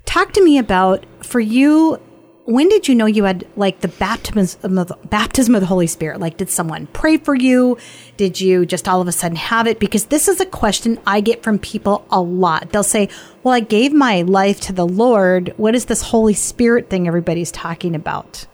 Talk 0.07 0.33
to 0.33 0.42
me 0.42 0.59
about 0.59 1.05
for 1.23 1.40
you. 1.40 2.01
When 2.44 2.68
did 2.68 2.88
you 2.88 2.96
know 2.96 3.07
you 3.07 3.22
had 3.22 3.46
like 3.55 3.81
the 3.81 3.88
baptism 3.88 4.76
of 4.76 4.88
the, 4.88 4.96
baptism 5.07 5.55
of 5.55 5.61
the 5.61 5.66
Holy 5.66 5.87
Spirit? 5.87 6.18
Like, 6.18 6.38
did 6.38 6.50
someone 6.50 6.88
pray 6.88 7.16
for 7.16 7.37
you? 7.37 7.78
Did 8.16 8.40
you 8.40 8.66
just 8.66 8.88
all 8.88 9.00
of 9.00 9.07
a 9.07 9.12
sudden 9.12 9.37
have 9.37 9.68
it? 9.68 9.78
Because 9.78 10.07
this 10.07 10.26
is 10.26 10.40
a 10.40 10.46
question 10.46 10.98
I 11.07 11.20
get 11.20 11.44
from 11.44 11.61
people 11.61 12.05
a 12.11 12.20
lot. 12.20 12.70
They'll 12.72 12.83
say, 12.83 13.09
"Well, 13.44 13.55
I 13.55 13.61
gave 13.61 13.92
my 13.92 14.22
life 14.22 14.61
to 14.62 14.72
the 14.72 14.87
Lord. 14.87 15.55
What 15.57 15.76
is 15.76 15.85
this 15.85 16.02
Holy 16.02 16.35
Spirit 16.35 16.90
thing 16.90 17.07
everybody's 17.07 17.52
talking 17.52 17.94
about?" 17.94 18.46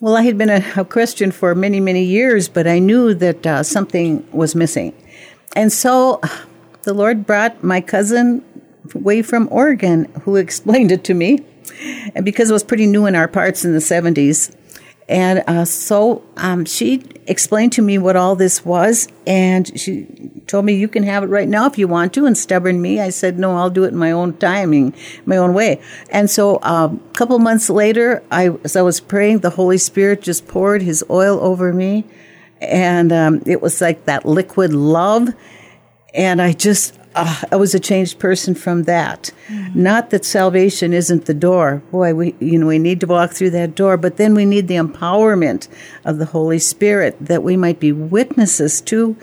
Well, 0.00 0.16
I 0.16 0.22
had 0.22 0.38
been 0.38 0.50
a, 0.50 0.64
a 0.76 0.84
Christian 0.84 1.32
for 1.32 1.56
many, 1.56 1.80
many 1.80 2.04
years, 2.04 2.48
but 2.48 2.68
I 2.68 2.78
knew 2.78 3.12
that 3.14 3.44
uh, 3.44 3.62
something 3.64 4.24
was 4.30 4.54
missing. 4.54 4.94
And 5.56 5.72
so 5.72 6.20
the 6.82 6.94
Lord 6.94 7.26
brought 7.26 7.64
my 7.64 7.80
cousin 7.80 8.44
way 8.94 9.22
from 9.22 9.48
Oregon 9.50 10.04
who 10.22 10.36
explained 10.46 10.92
it 10.92 11.02
to 11.04 11.14
me. 11.14 11.44
And 12.14 12.24
because 12.24 12.50
it 12.50 12.52
was 12.52 12.64
pretty 12.64 12.86
new 12.86 13.06
in 13.06 13.14
our 13.14 13.28
parts 13.28 13.64
in 13.64 13.72
the 13.72 13.78
70s. 13.78 14.54
And 15.08 15.42
uh, 15.46 15.64
so 15.64 16.22
um, 16.36 16.66
she 16.66 17.02
explained 17.26 17.72
to 17.72 17.82
me 17.82 17.96
what 17.96 18.14
all 18.14 18.36
this 18.36 18.62
was, 18.62 19.08
and 19.26 19.78
she 19.78 20.06
told 20.46 20.66
me, 20.66 20.74
You 20.74 20.86
can 20.86 21.02
have 21.02 21.22
it 21.22 21.28
right 21.28 21.48
now 21.48 21.66
if 21.66 21.78
you 21.78 21.88
want 21.88 22.12
to. 22.14 22.26
And 22.26 22.36
stubborn 22.36 22.82
me, 22.82 23.00
I 23.00 23.08
said, 23.08 23.38
No, 23.38 23.56
I'll 23.56 23.70
do 23.70 23.84
it 23.84 23.88
in 23.88 23.96
my 23.96 24.10
own 24.10 24.36
timing, 24.36 24.94
my 25.24 25.38
own 25.38 25.54
way. 25.54 25.80
And 26.10 26.28
so 26.28 26.58
um, 26.62 27.02
a 27.10 27.14
couple 27.14 27.38
months 27.38 27.70
later, 27.70 28.22
I, 28.30 28.50
as 28.64 28.76
I 28.76 28.82
was 28.82 29.00
praying, 29.00 29.38
the 29.38 29.50
Holy 29.50 29.78
Spirit 29.78 30.20
just 30.20 30.46
poured 30.46 30.82
his 30.82 31.02
oil 31.08 31.40
over 31.40 31.72
me. 31.72 32.04
And 32.60 33.10
um, 33.10 33.42
it 33.46 33.62
was 33.62 33.80
like 33.80 34.04
that 34.04 34.26
liquid 34.26 34.74
love. 34.74 35.30
And 36.12 36.42
I 36.42 36.52
just, 36.52 36.97
uh, 37.18 37.42
I 37.52 37.56
was 37.56 37.74
a 37.74 37.80
changed 37.80 38.18
person 38.18 38.54
from 38.54 38.84
that. 38.84 39.30
Not 39.74 40.10
that 40.10 40.24
salvation 40.24 40.92
isn't 40.92 41.24
the 41.26 41.34
door. 41.34 41.82
Boy, 41.90 42.14
we 42.14 42.34
you 42.40 42.58
know 42.58 42.66
we 42.66 42.78
need 42.78 43.00
to 43.00 43.06
walk 43.06 43.32
through 43.32 43.50
that 43.50 43.74
door, 43.74 43.96
but 43.96 44.16
then 44.16 44.34
we 44.34 44.44
need 44.44 44.68
the 44.68 44.76
empowerment 44.76 45.68
of 46.04 46.18
the 46.18 46.26
Holy 46.26 46.58
Spirit 46.58 47.16
that 47.20 47.42
we 47.42 47.56
might 47.56 47.80
be 47.80 47.92
witnesses 47.92 48.80
to 48.82 49.16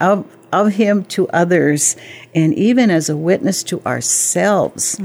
of 0.00 0.26
of 0.52 0.74
Him 0.74 1.04
to 1.06 1.28
others, 1.30 1.96
and 2.34 2.54
even 2.54 2.90
as 2.90 3.08
a 3.08 3.16
witness 3.16 3.62
to 3.64 3.80
ourselves. 3.86 5.00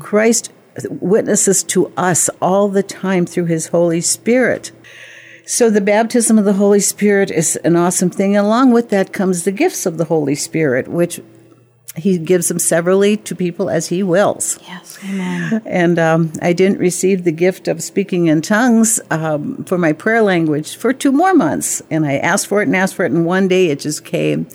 Christ 0.00 0.52
witnesses 0.90 1.62
to 1.64 1.92
us 1.96 2.28
all 2.42 2.68
the 2.68 2.82
time 2.82 3.24
through 3.24 3.46
His 3.46 3.68
Holy 3.68 4.00
Spirit. 4.00 4.72
So 5.46 5.70
the 5.70 5.80
baptism 5.80 6.38
of 6.38 6.44
the 6.44 6.52
Holy 6.54 6.80
Spirit 6.80 7.30
is 7.30 7.56
an 7.64 7.74
awesome 7.74 8.10
thing. 8.10 8.36
Along 8.36 8.70
with 8.70 8.90
that 8.90 9.14
comes 9.14 9.44
the 9.44 9.52
gifts 9.52 9.86
of 9.86 9.96
the 9.96 10.04
Holy 10.04 10.34
Spirit, 10.34 10.88
which 10.88 11.20
he 11.96 12.16
gives 12.18 12.48
them 12.48 12.58
severally 12.58 13.16
to 13.16 13.34
people 13.34 13.68
as 13.70 13.88
he 13.88 14.02
wills. 14.02 14.58
Yes, 14.68 14.98
Amen. 15.04 15.62
And 15.66 15.98
um, 15.98 16.32
I 16.40 16.52
didn't 16.52 16.78
receive 16.78 17.24
the 17.24 17.32
gift 17.32 17.66
of 17.66 17.82
speaking 17.82 18.26
in 18.26 18.40
tongues 18.42 19.00
um, 19.10 19.64
for 19.64 19.78
my 19.78 19.92
prayer 19.92 20.22
language 20.22 20.76
for 20.76 20.92
two 20.92 21.10
more 21.12 21.34
months. 21.34 21.82
And 21.90 22.06
I 22.06 22.18
asked 22.18 22.46
for 22.46 22.60
it 22.62 22.68
and 22.68 22.76
asked 22.76 22.94
for 22.94 23.04
it, 23.04 23.10
and 23.12 23.24
one 23.26 23.48
day 23.48 23.66
it 23.68 23.80
just 23.80 24.04
came. 24.04 24.46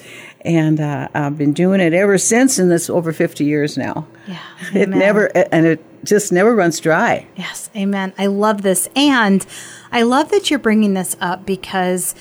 And 0.41 0.80
uh, 0.80 1.08
I've 1.13 1.38
been 1.38 1.54
doing 1.54 1.80
it 1.82 1.93
ever 1.93 2.17
since, 2.17 2.60
and 2.60 2.72
it's 2.72 2.89
over 2.89 3.12
50 3.13 3.43
years 3.46 3.78
now. 3.78 4.08
Yeah, 4.28 4.39
It 4.74 4.84
amen. 4.88 5.00
never, 5.00 5.26
and 5.52 5.65
it 5.65 5.84
just 6.06 6.32
never 6.34 6.54
runs 6.56 6.80
dry. 6.82 7.28
Yes, 7.36 7.69
amen. 7.76 8.13
I 8.17 8.28
love 8.28 8.62
this. 8.62 8.89
And 8.96 9.46
I 9.91 10.02
love 10.04 10.30
that 10.32 10.50
you're 10.50 10.60
bringing 10.60 10.93
this 10.96 11.15
up 11.22 11.46
because, 11.46 12.13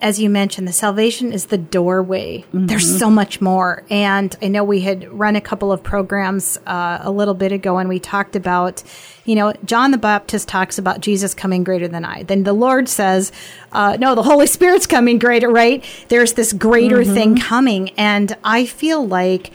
as 0.00 0.18
you 0.18 0.30
mentioned, 0.30 0.66
the 0.66 0.72
salvation 0.72 1.32
is 1.32 1.46
the 1.46 1.58
doorway. 1.58 2.44
There's 2.52 2.98
so 2.98 3.10
much 3.10 3.40
more. 3.40 3.84
And 3.90 4.34
I 4.40 4.48
know 4.48 4.64
we 4.64 4.80
had 4.80 5.10
run 5.12 5.36
a 5.36 5.40
couple 5.40 5.72
of 5.72 5.82
programs 5.82 6.58
uh, 6.66 7.00
a 7.02 7.10
little 7.10 7.34
bit 7.34 7.52
ago 7.52 7.78
and 7.78 7.88
we 7.88 8.00
talked 8.00 8.34
about, 8.34 8.82
you 9.24 9.34
know, 9.34 9.52
John 9.64 9.90
the 9.90 9.98
Baptist 9.98 10.48
talks 10.48 10.78
about 10.78 11.00
Jesus 11.00 11.34
coming 11.34 11.64
greater 11.64 11.86
than 11.86 12.04
I. 12.04 12.22
Then 12.22 12.44
the 12.44 12.52
Lord 12.52 12.88
says, 12.88 13.30
uh, 13.72 13.96
no, 14.00 14.14
the 14.14 14.22
Holy 14.22 14.46
Spirit's 14.46 14.86
coming 14.86 15.18
greater, 15.18 15.50
right? 15.50 15.84
There's 16.08 16.32
this 16.32 16.52
greater 16.52 17.04
thing 17.04 17.38
coming. 17.38 17.90
And 17.90 18.36
I 18.42 18.66
feel 18.66 19.06
like, 19.06 19.52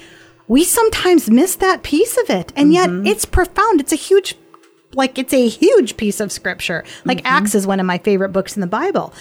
we 0.48 0.64
sometimes 0.64 1.30
miss 1.30 1.56
that 1.56 1.84
piece 1.84 2.18
of 2.18 2.30
it. 2.30 2.54
And 2.56 2.72
yet 2.72 2.90
it's 3.06 3.26
profound. 3.26 3.82
It's 3.82 3.92
a 3.92 3.96
huge, 3.96 4.36
like, 4.94 5.18
it's 5.18 5.34
a 5.34 5.48
huge 5.48 5.98
piece 5.98 6.20
of 6.20 6.32
scripture. 6.32 6.84
Like, 7.04 7.22
Acts 7.26 7.56
is 7.56 7.66
one 7.66 7.80
of 7.80 7.86
my 7.86 7.98
favorite 7.98 8.30
books 8.30 8.56
in 8.56 8.62
the 8.62 8.68
Bible. 8.68 9.14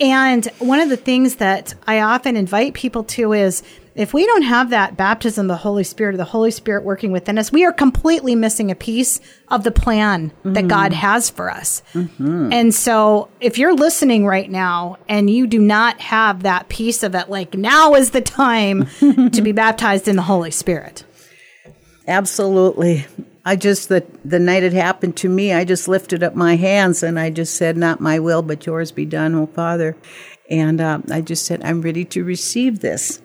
And 0.00 0.46
one 0.58 0.80
of 0.80 0.88
the 0.88 0.96
things 0.96 1.36
that 1.36 1.74
I 1.86 2.00
often 2.00 2.36
invite 2.36 2.74
people 2.74 3.04
to 3.04 3.32
is 3.32 3.62
if 3.94 4.14
we 4.14 4.24
don't 4.24 4.42
have 4.42 4.70
that 4.70 4.96
baptism 4.96 5.44
of 5.46 5.48
the 5.48 5.56
Holy 5.56 5.84
Spirit, 5.84 6.14
or 6.14 6.16
the 6.16 6.24
Holy 6.24 6.50
Spirit 6.50 6.82
working 6.82 7.12
within 7.12 7.38
us, 7.38 7.52
we 7.52 7.64
are 7.64 7.72
completely 7.72 8.34
missing 8.34 8.70
a 8.70 8.74
piece 8.74 9.20
of 9.48 9.64
the 9.64 9.70
plan 9.70 10.32
that 10.44 10.66
God 10.66 10.92
mm-hmm. 10.92 11.00
has 11.00 11.28
for 11.28 11.50
us. 11.50 11.82
Mm-hmm. 11.92 12.52
And 12.52 12.74
so 12.74 13.28
if 13.40 13.58
you're 13.58 13.74
listening 13.74 14.26
right 14.26 14.50
now 14.50 14.96
and 15.08 15.28
you 15.28 15.46
do 15.46 15.58
not 15.58 16.00
have 16.00 16.44
that 16.44 16.70
piece 16.70 17.02
of 17.02 17.14
it, 17.14 17.28
like 17.28 17.54
now 17.54 17.94
is 17.94 18.10
the 18.10 18.22
time 18.22 18.86
to 18.98 19.42
be 19.42 19.52
baptized 19.52 20.08
in 20.08 20.16
the 20.16 20.22
Holy 20.22 20.50
Spirit. 20.50 21.04
Absolutely. 22.08 23.06
I 23.44 23.56
just, 23.56 23.88
the, 23.88 24.06
the 24.24 24.38
night 24.38 24.62
it 24.62 24.72
happened 24.72 25.16
to 25.18 25.28
me, 25.28 25.52
I 25.52 25.64
just 25.64 25.88
lifted 25.88 26.22
up 26.22 26.34
my 26.34 26.56
hands 26.56 27.02
and 27.02 27.18
I 27.18 27.30
just 27.30 27.56
said, 27.56 27.76
Not 27.76 28.00
my 28.00 28.18
will, 28.18 28.42
but 28.42 28.66
yours 28.66 28.92
be 28.92 29.04
done, 29.04 29.34
O 29.34 29.46
Father. 29.46 29.96
And 30.48 30.80
uh, 30.80 31.00
I 31.10 31.22
just 31.22 31.46
said, 31.46 31.62
I'm 31.64 31.82
ready 31.82 32.04
to 32.06 32.24
receive 32.24 32.80
this 32.80 33.20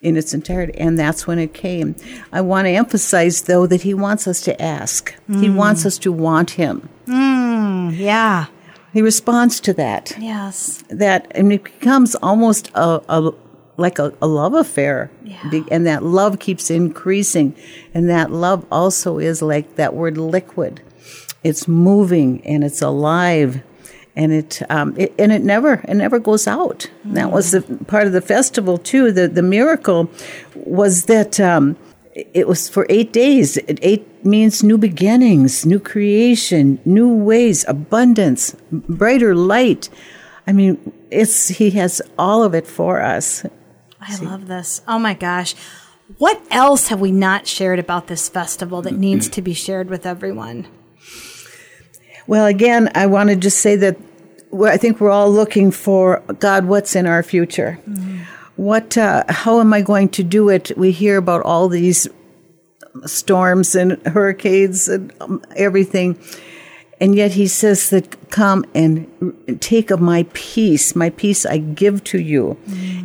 in 0.00 0.16
its 0.16 0.32
entirety. 0.32 0.78
And 0.78 0.98
that's 0.98 1.26
when 1.26 1.38
it 1.38 1.52
came. 1.52 1.94
I 2.32 2.40
want 2.40 2.66
to 2.66 2.70
emphasize, 2.70 3.42
though, 3.42 3.66
that 3.66 3.82
He 3.82 3.92
wants 3.92 4.26
us 4.26 4.40
to 4.42 4.60
ask, 4.62 5.14
He 5.28 5.50
wants 5.50 5.84
us 5.84 5.98
to 5.98 6.12
want 6.12 6.52
Him. 6.52 6.88
Yeah. 7.06 8.46
He 8.92 9.02
responds 9.02 9.60
to 9.60 9.72
that. 9.74 10.14
Yes. 10.18 10.82
That, 10.88 11.30
and 11.34 11.52
it 11.52 11.64
becomes 11.64 12.14
almost 12.16 12.70
a, 12.74 13.02
a 13.08 13.32
like 13.80 13.98
a, 13.98 14.12
a 14.22 14.26
love 14.26 14.54
affair. 14.54 15.10
Yeah. 15.24 15.62
And 15.70 15.86
that 15.86 16.02
love 16.02 16.38
keeps 16.38 16.70
increasing. 16.70 17.54
And 17.94 18.08
that 18.08 18.30
love 18.30 18.64
also 18.70 19.18
is 19.18 19.42
like 19.42 19.76
that 19.76 19.94
word 19.94 20.16
liquid. 20.16 20.82
It's 21.42 21.66
moving 21.66 22.44
and 22.46 22.62
it's 22.62 22.82
alive. 22.82 23.62
And 24.16 24.32
it, 24.32 24.62
um, 24.68 24.94
it 24.98 25.14
and 25.18 25.32
it 25.32 25.42
never 25.42 25.74
it 25.88 25.94
never 25.94 26.18
goes 26.18 26.46
out. 26.46 26.90
That 27.04 27.30
was 27.30 27.52
the 27.52 27.62
part 27.86 28.06
of 28.06 28.12
the 28.12 28.20
festival 28.20 28.76
too. 28.76 29.12
The 29.12 29.28
the 29.28 29.42
miracle 29.42 30.10
was 30.54 31.04
that 31.04 31.38
um, 31.40 31.76
it 32.14 32.48
was 32.48 32.68
for 32.68 32.86
eight 32.88 33.12
days. 33.12 33.56
It, 33.56 33.78
eight 33.82 34.24
means 34.24 34.62
new 34.62 34.76
beginnings, 34.76 35.64
new 35.64 35.78
creation, 35.78 36.80
new 36.84 37.08
ways, 37.08 37.64
abundance, 37.68 38.56
brighter 38.70 39.34
light. 39.34 39.88
I 40.46 40.52
mean, 40.52 40.92
it's 41.10 41.48
he 41.48 41.70
has 41.70 42.02
all 42.18 42.42
of 42.42 42.54
it 42.54 42.66
for 42.66 43.00
us. 43.00 43.44
I 44.00 44.16
love 44.18 44.46
this. 44.46 44.82
Oh 44.88 44.98
my 44.98 45.14
gosh. 45.14 45.54
What 46.18 46.42
else 46.50 46.88
have 46.88 47.00
we 47.00 47.12
not 47.12 47.46
shared 47.46 47.78
about 47.78 48.08
this 48.08 48.28
festival 48.28 48.82
that 48.82 48.94
needs 48.94 49.28
to 49.28 49.42
be 49.42 49.54
shared 49.54 49.88
with 49.88 50.06
everyone? 50.06 50.66
Well, 52.26 52.46
again, 52.46 52.90
I 52.94 53.06
want 53.06 53.30
to 53.30 53.36
just 53.36 53.58
say 53.58 53.76
that 53.76 53.96
I 54.64 54.76
think 54.76 55.00
we're 55.00 55.10
all 55.10 55.30
looking 55.30 55.70
for 55.70 56.20
God. 56.38 56.64
What's 56.64 56.96
in 56.96 57.06
our 57.06 57.22
future? 57.22 57.74
What? 58.56 58.96
Uh, 58.98 59.24
how 59.28 59.60
am 59.60 59.72
I 59.72 59.82
going 59.82 60.08
to 60.10 60.22
do 60.22 60.48
it? 60.48 60.76
We 60.76 60.90
hear 60.90 61.16
about 61.16 61.42
all 61.42 61.68
these 61.68 62.08
storms 63.06 63.74
and 63.74 64.04
hurricanes 64.06 64.88
and 64.88 65.12
um, 65.20 65.42
everything, 65.56 66.18
and 67.00 67.14
yet 67.14 67.32
He 67.32 67.46
says 67.46 67.90
that 67.90 68.30
come 68.30 68.64
and 68.74 69.08
take 69.60 69.90
of 69.90 70.00
my 70.00 70.26
peace. 70.32 70.94
My 70.94 71.10
peace 71.10 71.46
I 71.46 71.58
give 71.58 72.04
to 72.04 72.20
you. 72.20 72.58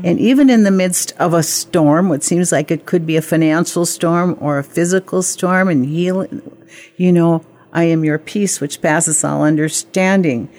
And 0.04 0.20
even 0.20 0.50
in 0.50 0.64
the 0.64 0.72
midst 0.72 1.14
of 1.18 1.34
a 1.34 1.42
storm, 1.44 2.10
what 2.10 2.24
seems 2.24 2.52
like 2.52 2.70
it 2.72 2.86
could 2.86 3.06
be 3.06 3.16
a 3.16 3.22
financial 3.22 3.86
storm 3.86 4.38
or 4.40 4.60
a 4.60 4.64
physical 4.64 5.22
storm, 5.22 5.70
and 5.70 5.86
healing, 5.86 6.42
you 6.98 7.12
know, 7.12 7.46
I 7.74 7.86
am 7.86 8.04
your 8.04 8.20
peace, 8.20 8.62
which 8.62 8.82
passes 8.82 9.24
all 9.24 9.44
understanding 9.44 10.50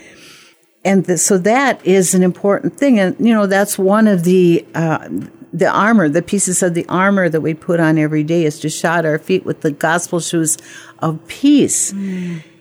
and 0.86 1.04
th- 1.04 1.18
so 1.18 1.36
that 1.36 1.84
is 1.84 2.14
an 2.14 2.22
important 2.22 2.78
thing 2.78 2.98
and 2.98 3.16
you 3.18 3.34
know 3.34 3.46
that's 3.46 3.76
one 3.76 4.06
of 4.06 4.22
the 4.24 4.64
uh, 4.74 5.06
the 5.52 5.68
armor 5.68 6.08
the 6.08 6.22
pieces 6.22 6.62
of 6.62 6.74
the 6.74 6.86
armor 6.88 7.28
that 7.28 7.40
we 7.40 7.52
put 7.52 7.80
on 7.80 7.98
every 7.98 8.22
day 8.22 8.44
is 8.44 8.60
to 8.60 8.70
shod 8.70 9.04
our 9.04 9.18
feet 9.18 9.44
with 9.44 9.60
the 9.62 9.72
gospel 9.72 10.20
shoes 10.20 10.56
of 11.00 11.26
peace 11.26 11.92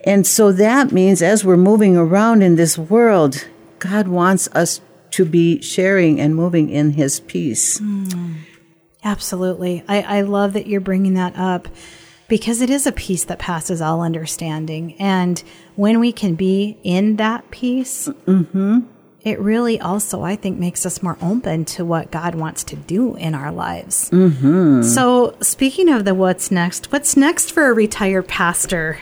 And 0.05 0.25
so 0.25 0.51
that 0.51 0.91
means 0.91 1.21
as 1.21 1.43
we're 1.43 1.57
moving 1.57 1.97
around 1.97 2.43
in 2.43 2.55
this 2.55 2.77
world, 2.77 3.47
God 3.79 4.07
wants 4.07 4.47
us 4.53 4.79
to 5.11 5.25
be 5.25 5.61
sharing 5.61 6.19
and 6.19 6.35
moving 6.35 6.69
in 6.69 6.91
His 6.91 7.19
peace. 7.21 7.79
Mm. 7.79 8.37
Absolutely. 9.03 9.83
I, 9.87 10.01
I 10.01 10.21
love 10.21 10.53
that 10.53 10.67
you're 10.67 10.81
bringing 10.81 11.13
that 11.13 11.35
up 11.37 11.67
because 12.27 12.61
it 12.61 12.69
is 12.69 12.87
a 12.87 12.91
peace 12.91 13.23
that 13.25 13.39
passes 13.39 13.81
all 13.81 14.01
understanding. 14.01 14.95
And 14.99 15.41
when 15.75 15.99
we 15.99 16.11
can 16.11 16.35
be 16.35 16.77
in 16.83 17.17
that 17.17 17.49
peace, 17.51 18.07
mm-hmm. 18.07 18.79
it 19.21 19.39
really 19.39 19.79
also, 19.79 20.23
I 20.23 20.35
think, 20.35 20.57
makes 20.57 20.85
us 20.85 21.03
more 21.03 21.17
open 21.21 21.65
to 21.65 21.85
what 21.85 22.11
God 22.11 22.33
wants 22.33 22.63
to 22.65 22.75
do 22.75 23.15
in 23.15 23.35
our 23.35 23.51
lives. 23.51 24.09
Mm-hmm. 24.09 24.81
So, 24.81 25.35
speaking 25.39 25.87
of 25.87 26.03
the 26.05 26.15
what's 26.15 26.49
next, 26.49 26.91
what's 26.91 27.15
next 27.15 27.51
for 27.51 27.69
a 27.69 27.73
retired 27.73 28.27
pastor? 28.27 28.97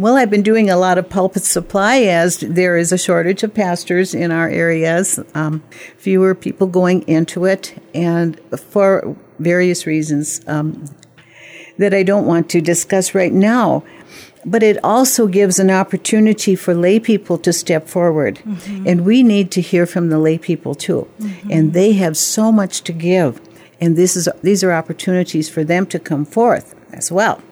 Well, 0.00 0.16
I've 0.16 0.30
been 0.30 0.42
doing 0.42 0.70
a 0.70 0.78
lot 0.78 0.96
of 0.96 1.10
pulpit 1.10 1.42
supply 1.42 1.98
as 1.98 2.38
there 2.38 2.78
is 2.78 2.90
a 2.90 2.96
shortage 2.96 3.42
of 3.42 3.52
pastors 3.52 4.14
in 4.14 4.32
our 4.32 4.48
areas, 4.48 5.20
um, 5.34 5.62
fewer 5.98 6.34
people 6.34 6.68
going 6.68 7.02
into 7.06 7.44
it, 7.44 7.78
and 7.92 8.40
for 8.56 9.14
various 9.38 9.86
reasons 9.86 10.40
um, 10.46 10.86
that 11.76 11.92
I 11.92 12.02
don't 12.02 12.24
want 12.24 12.48
to 12.48 12.62
discuss 12.62 13.14
right 13.14 13.30
now. 13.30 13.84
But 14.46 14.62
it 14.62 14.82
also 14.82 15.26
gives 15.26 15.58
an 15.58 15.70
opportunity 15.70 16.56
for 16.56 16.72
lay 16.72 16.98
people 16.98 17.36
to 17.36 17.52
step 17.52 17.86
forward. 17.86 18.36
Mm-hmm. 18.36 18.88
And 18.88 19.04
we 19.04 19.22
need 19.22 19.50
to 19.50 19.60
hear 19.60 19.84
from 19.84 20.08
the 20.08 20.18
lay 20.18 20.38
people 20.38 20.74
too. 20.74 21.10
Mm-hmm. 21.20 21.52
And 21.52 21.72
they 21.74 21.92
have 21.92 22.16
so 22.16 22.50
much 22.50 22.80
to 22.84 22.94
give. 22.94 23.38
And 23.82 23.96
this 23.96 24.16
is, 24.16 24.30
these 24.40 24.64
are 24.64 24.72
opportunities 24.72 25.50
for 25.50 25.62
them 25.62 25.84
to 25.88 25.98
come 25.98 26.24
forth 26.24 26.74
as 26.90 27.12
well. 27.12 27.42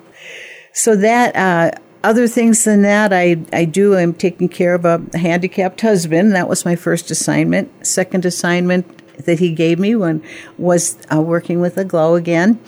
So 0.73 0.97
that, 0.97 1.37
uh, 1.37 1.79
other 2.09 2.27
things 2.27 2.65
than 2.65 2.81
that, 2.83 3.13
I, 3.13 3.37
I 3.53 3.67
do. 3.67 3.95
I'm 3.95 4.15
taking 4.15 4.49
care 4.49 4.75
of 4.75 4.87
a 4.87 5.05
handicapped 5.13 5.83
husband. 5.83 6.33
That 6.33 6.49
was 6.49 6.65
my 6.65 6.75
first 6.75 7.11
assignment. 7.11 7.87
Second 7.87 8.25
assignment 8.25 8.87
that 9.27 9.39
he 9.39 9.53
gave 9.53 9.79
me 9.79 9.95
when 9.95 10.23
was 10.57 10.97
uh, 11.13 11.21
working 11.21 11.61
with 11.61 11.77
Aglow 11.77 12.15
again, 12.15 12.59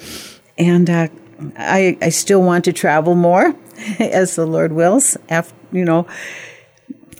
and 0.58 0.90
uh, 0.90 1.08
I 1.56 1.96
I 2.02 2.10
still 2.10 2.42
want 2.42 2.66
to 2.66 2.72
travel 2.74 3.14
more, 3.14 3.54
as 3.98 4.36
the 4.36 4.44
Lord 4.44 4.72
wills. 4.72 5.16
After 5.30 5.54
you 5.72 5.86
know, 5.86 6.06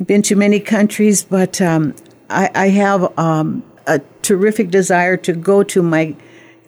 been 0.04 0.20
to 0.22 0.36
many 0.36 0.60
countries, 0.60 1.24
but 1.24 1.58
um, 1.62 1.94
I, 2.28 2.50
I, 2.54 2.68
have 2.68 3.18
um, 3.18 3.62
a 3.86 4.00
terrific 4.20 4.68
desire 4.70 5.16
to 5.18 5.32
go 5.32 5.62
to 5.62 5.82
my 5.82 6.14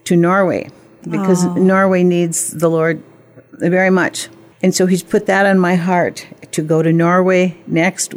to 0.04 0.16
Norway 0.16 0.70
because 1.06 1.44
oh. 1.44 1.54
Norway 1.54 2.04
needs 2.04 2.52
the 2.52 2.70
Lord 2.70 3.02
very 3.52 3.90
much. 3.90 4.28
And 4.62 4.74
so 4.74 4.86
he's 4.86 5.02
put 5.02 5.26
that 5.26 5.46
on 5.46 5.58
my 5.58 5.74
heart 5.74 6.26
to 6.52 6.62
go 6.62 6.82
to 6.82 6.92
Norway 6.92 7.56
next. 7.66 8.14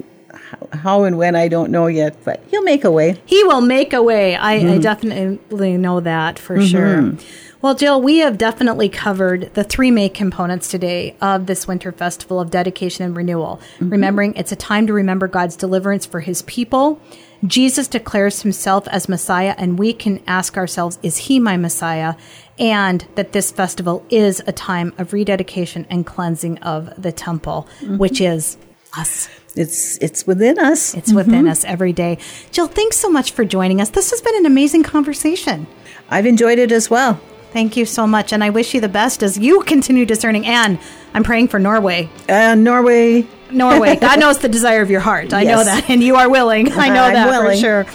How 0.74 1.04
and 1.04 1.18
when 1.18 1.36
I 1.36 1.48
don't 1.48 1.72
know 1.72 1.88
yet, 1.88 2.24
but 2.24 2.44
he'll 2.50 2.64
make 2.64 2.84
a 2.84 2.92
way. 2.92 3.20
He 3.26 3.44
will 3.44 3.62
make 3.62 3.94
a 3.94 4.04
way. 4.04 4.36
I, 4.36 4.60
mm-hmm. 4.60 4.70
I 4.70 4.78
definitely 4.78 5.78
know 5.78 6.00
that 6.02 6.38
for 6.38 6.58
mm-hmm. 6.58 7.18
sure. 7.18 7.28
Well, 7.62 7.74
Jill, 7.74 8.00
we 8.00 8.20
have 8.20 8.38
definitely 8.38 8.90
covered 8.90 9.54
the 9.56 9.64
three 9.64 9.90
main 9.90 10.14
components 10.14 10.68
today 10.68 11.16
of 11.20 11.48
this 11.48 11.68
winter 11.68 11.92
festival 11.92 12.40
of 12.40 12.52
dedication 12.52 13.06
and 13.06 13.16
renewal. 13.16 13.60
Mm-hmm. 13.76 13.90
Remembering 13.90 14.36
it's 14.36 14.52
a 14.52 14.56
time 14.56 14.86
to 14.86 14.94
remember 14.94 15.28
God's 15.28 15.56
deliverance 15.56 16.06
for 16.06 16.20
his 16.20 16.44
people. 16.44 17.02
Jesus 17.46 17.88
declares 17.88 18.44
himself 18.44 18.88
as 18.90 19.10
Messiah, 19.10 19.56
and 19.58 19.80
we 19.80 19.94
can 19.94 20.22
ask 20.28 20.58
ourselves, 20.58 21.00
is 21.02 21.18
he 21.18 21.40
my 21.40 21.58
Messiah? 21.58 22.16
And 22.58 23.06
that 23.16 23.32
this 23.34 23.52
festival 23.52 24.06
is 24.10 24.42
a 24.48 24.52
time 24.52 24.94
of 24.98 25.14
rededication 25.14 25.86
and 25.90 26.06
cleansing 26.06 26.58
of 26.60 27.02
the 27.02 27.12
temple, 27.12 27.68
mm-hmm. 27.80 27.98
which 27.98 28.22
is 28.22 28.58
us. 28.98 29.30
It's 29.56 29.98
it's 30.00 30.28
within 30.28 30.60
us. 30.60 30.94
It's 30.94 31.10
mm-hmm. 31.10 31.18
within 31.18 31.48
us 31.48 31.64
every 31.66 31.94
day. 31.94 32.18
Jill, 32.52 32.68
thanks 32.68 32.98
so 32.98 33.10
much 33.10 33.32
for 33.32 33.46
joining 33.46 33.82
us. 33.82 33.90
This 33.90 34.12
has 34.12 34.22
been 34.22 34.36
an 34.36 34.46
amazing 34.46 34.84
conversation. 34.84 35.68
I've 36.10 36.26
enjoyed 36.26 36.60
it 36.60 36.72
as 36.72 36.90
well. 36.90 37.20
Thank 37.52 37.78
you 37.78 37.86
so 37.86 38.06
much, 38.06 38.34
and 38.34 38.44
I 38.44 38.50
wish 38.50 38.74
you 38.74 38.82
the 38.82 38.90
best 38.90 39.24
as 39.24 39.38
you 39.38 39.62
continue 39.64 40.06
discerning. 40.06 40.46
And 40.46 40.78
I'm 41.14 41.24
praying 41.24 41.48
for 41.48 41.58
Norway. 41.58 42.10
Uh, 42.28 42.56
Norway. 42.56 43.26
Norway. 43.50 43.96
God 44.02 44.20
knows 44.20 44.40
the 44.40 44.50
desire 44.50 44.82
of 44.82 44.90
your 44.90 45.00
heart. 45.00 45.34
I 45.34 45.44
yes. 45.44 45.58
know 45.58 45.64
that, 45.64 45.90
and 45.90 46.04
you 46.04 46.18
are 46.18 46.30
willing. 46.30 46.72
I 46.74 46.90
know 46.90 47.10
that 47.10 47.30
willing. 47.30 47.52
for 47.52 47.58
sure. 47.58 47.86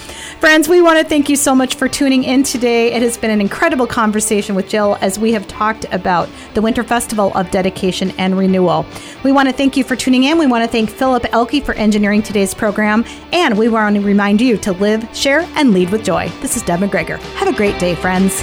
Friends, 0.41 0.71
we 0.71 0.81
want 0.81 0.99
to 0.99 1.05
thank 1.05 1.29
you 1.29 1.37
so 1.37 1.55
much 1.55 1.75
for 1.75 1.87
tuning 1.87 2.25
in 2.25 2.43
today. 2.43 2.95
It 2.95 3.03
has 3.03 3.19
been 3.19 3.31
an 3.31 3.43
incredible 3.43 3.87
conversation 3.87 4.55
with 4.55 4.71
Jill 4.71 4.97
as 5.03 5.19
we 5.19 5.33
have 5.33 5.47
talked 5.47 5.85
about 5.93 6.31
the 6.55 6.63
Winter 6.63 6.83
Festival 6.83 7.31
of 7.35 7.51
Dedication 7.51 8.13
and 8.13 8.39
Renewal. 8.39 8.87
We 9.23 9.33
want 9.33 9.51
to 9.51 9.55
thank 9.55 9.77
you 9.77 9.85
for 9.85 9.97
tuning 9.97 10.25
in. 10.25 10.39
We 10.39 10.47
want 10.47 10.65
to 10.65 10.71
thank 10.71 10.89
Philip 10.89 11.27
Elke 11.35 11.63
for 11.63 11.75
engineering 11.75 12.23
today's 12.23 12.55
program. 12.55 13.05
And 13.35 13.59
we 13.59 13.69
want 13.69 13.97
to 13.97 14.01
remind 14.01 14.41
you 14.41 14.57
to 14.57 14.73
live, 14.73 15.07
share, 15.15 15.41
and 15.57 15.75
lead 15.75 15.91
with 15.91 16.03
joy. 16.07 16.31
This 16.41 16.57
is 16.57 16.63
Deb 16.63 16.81
McGregor. 16.81 17.19
Have 17.35 17.49
a 17.49 17.55
great 17.55 17.79
day, 17.79 17.95
friends. 17.95 18.43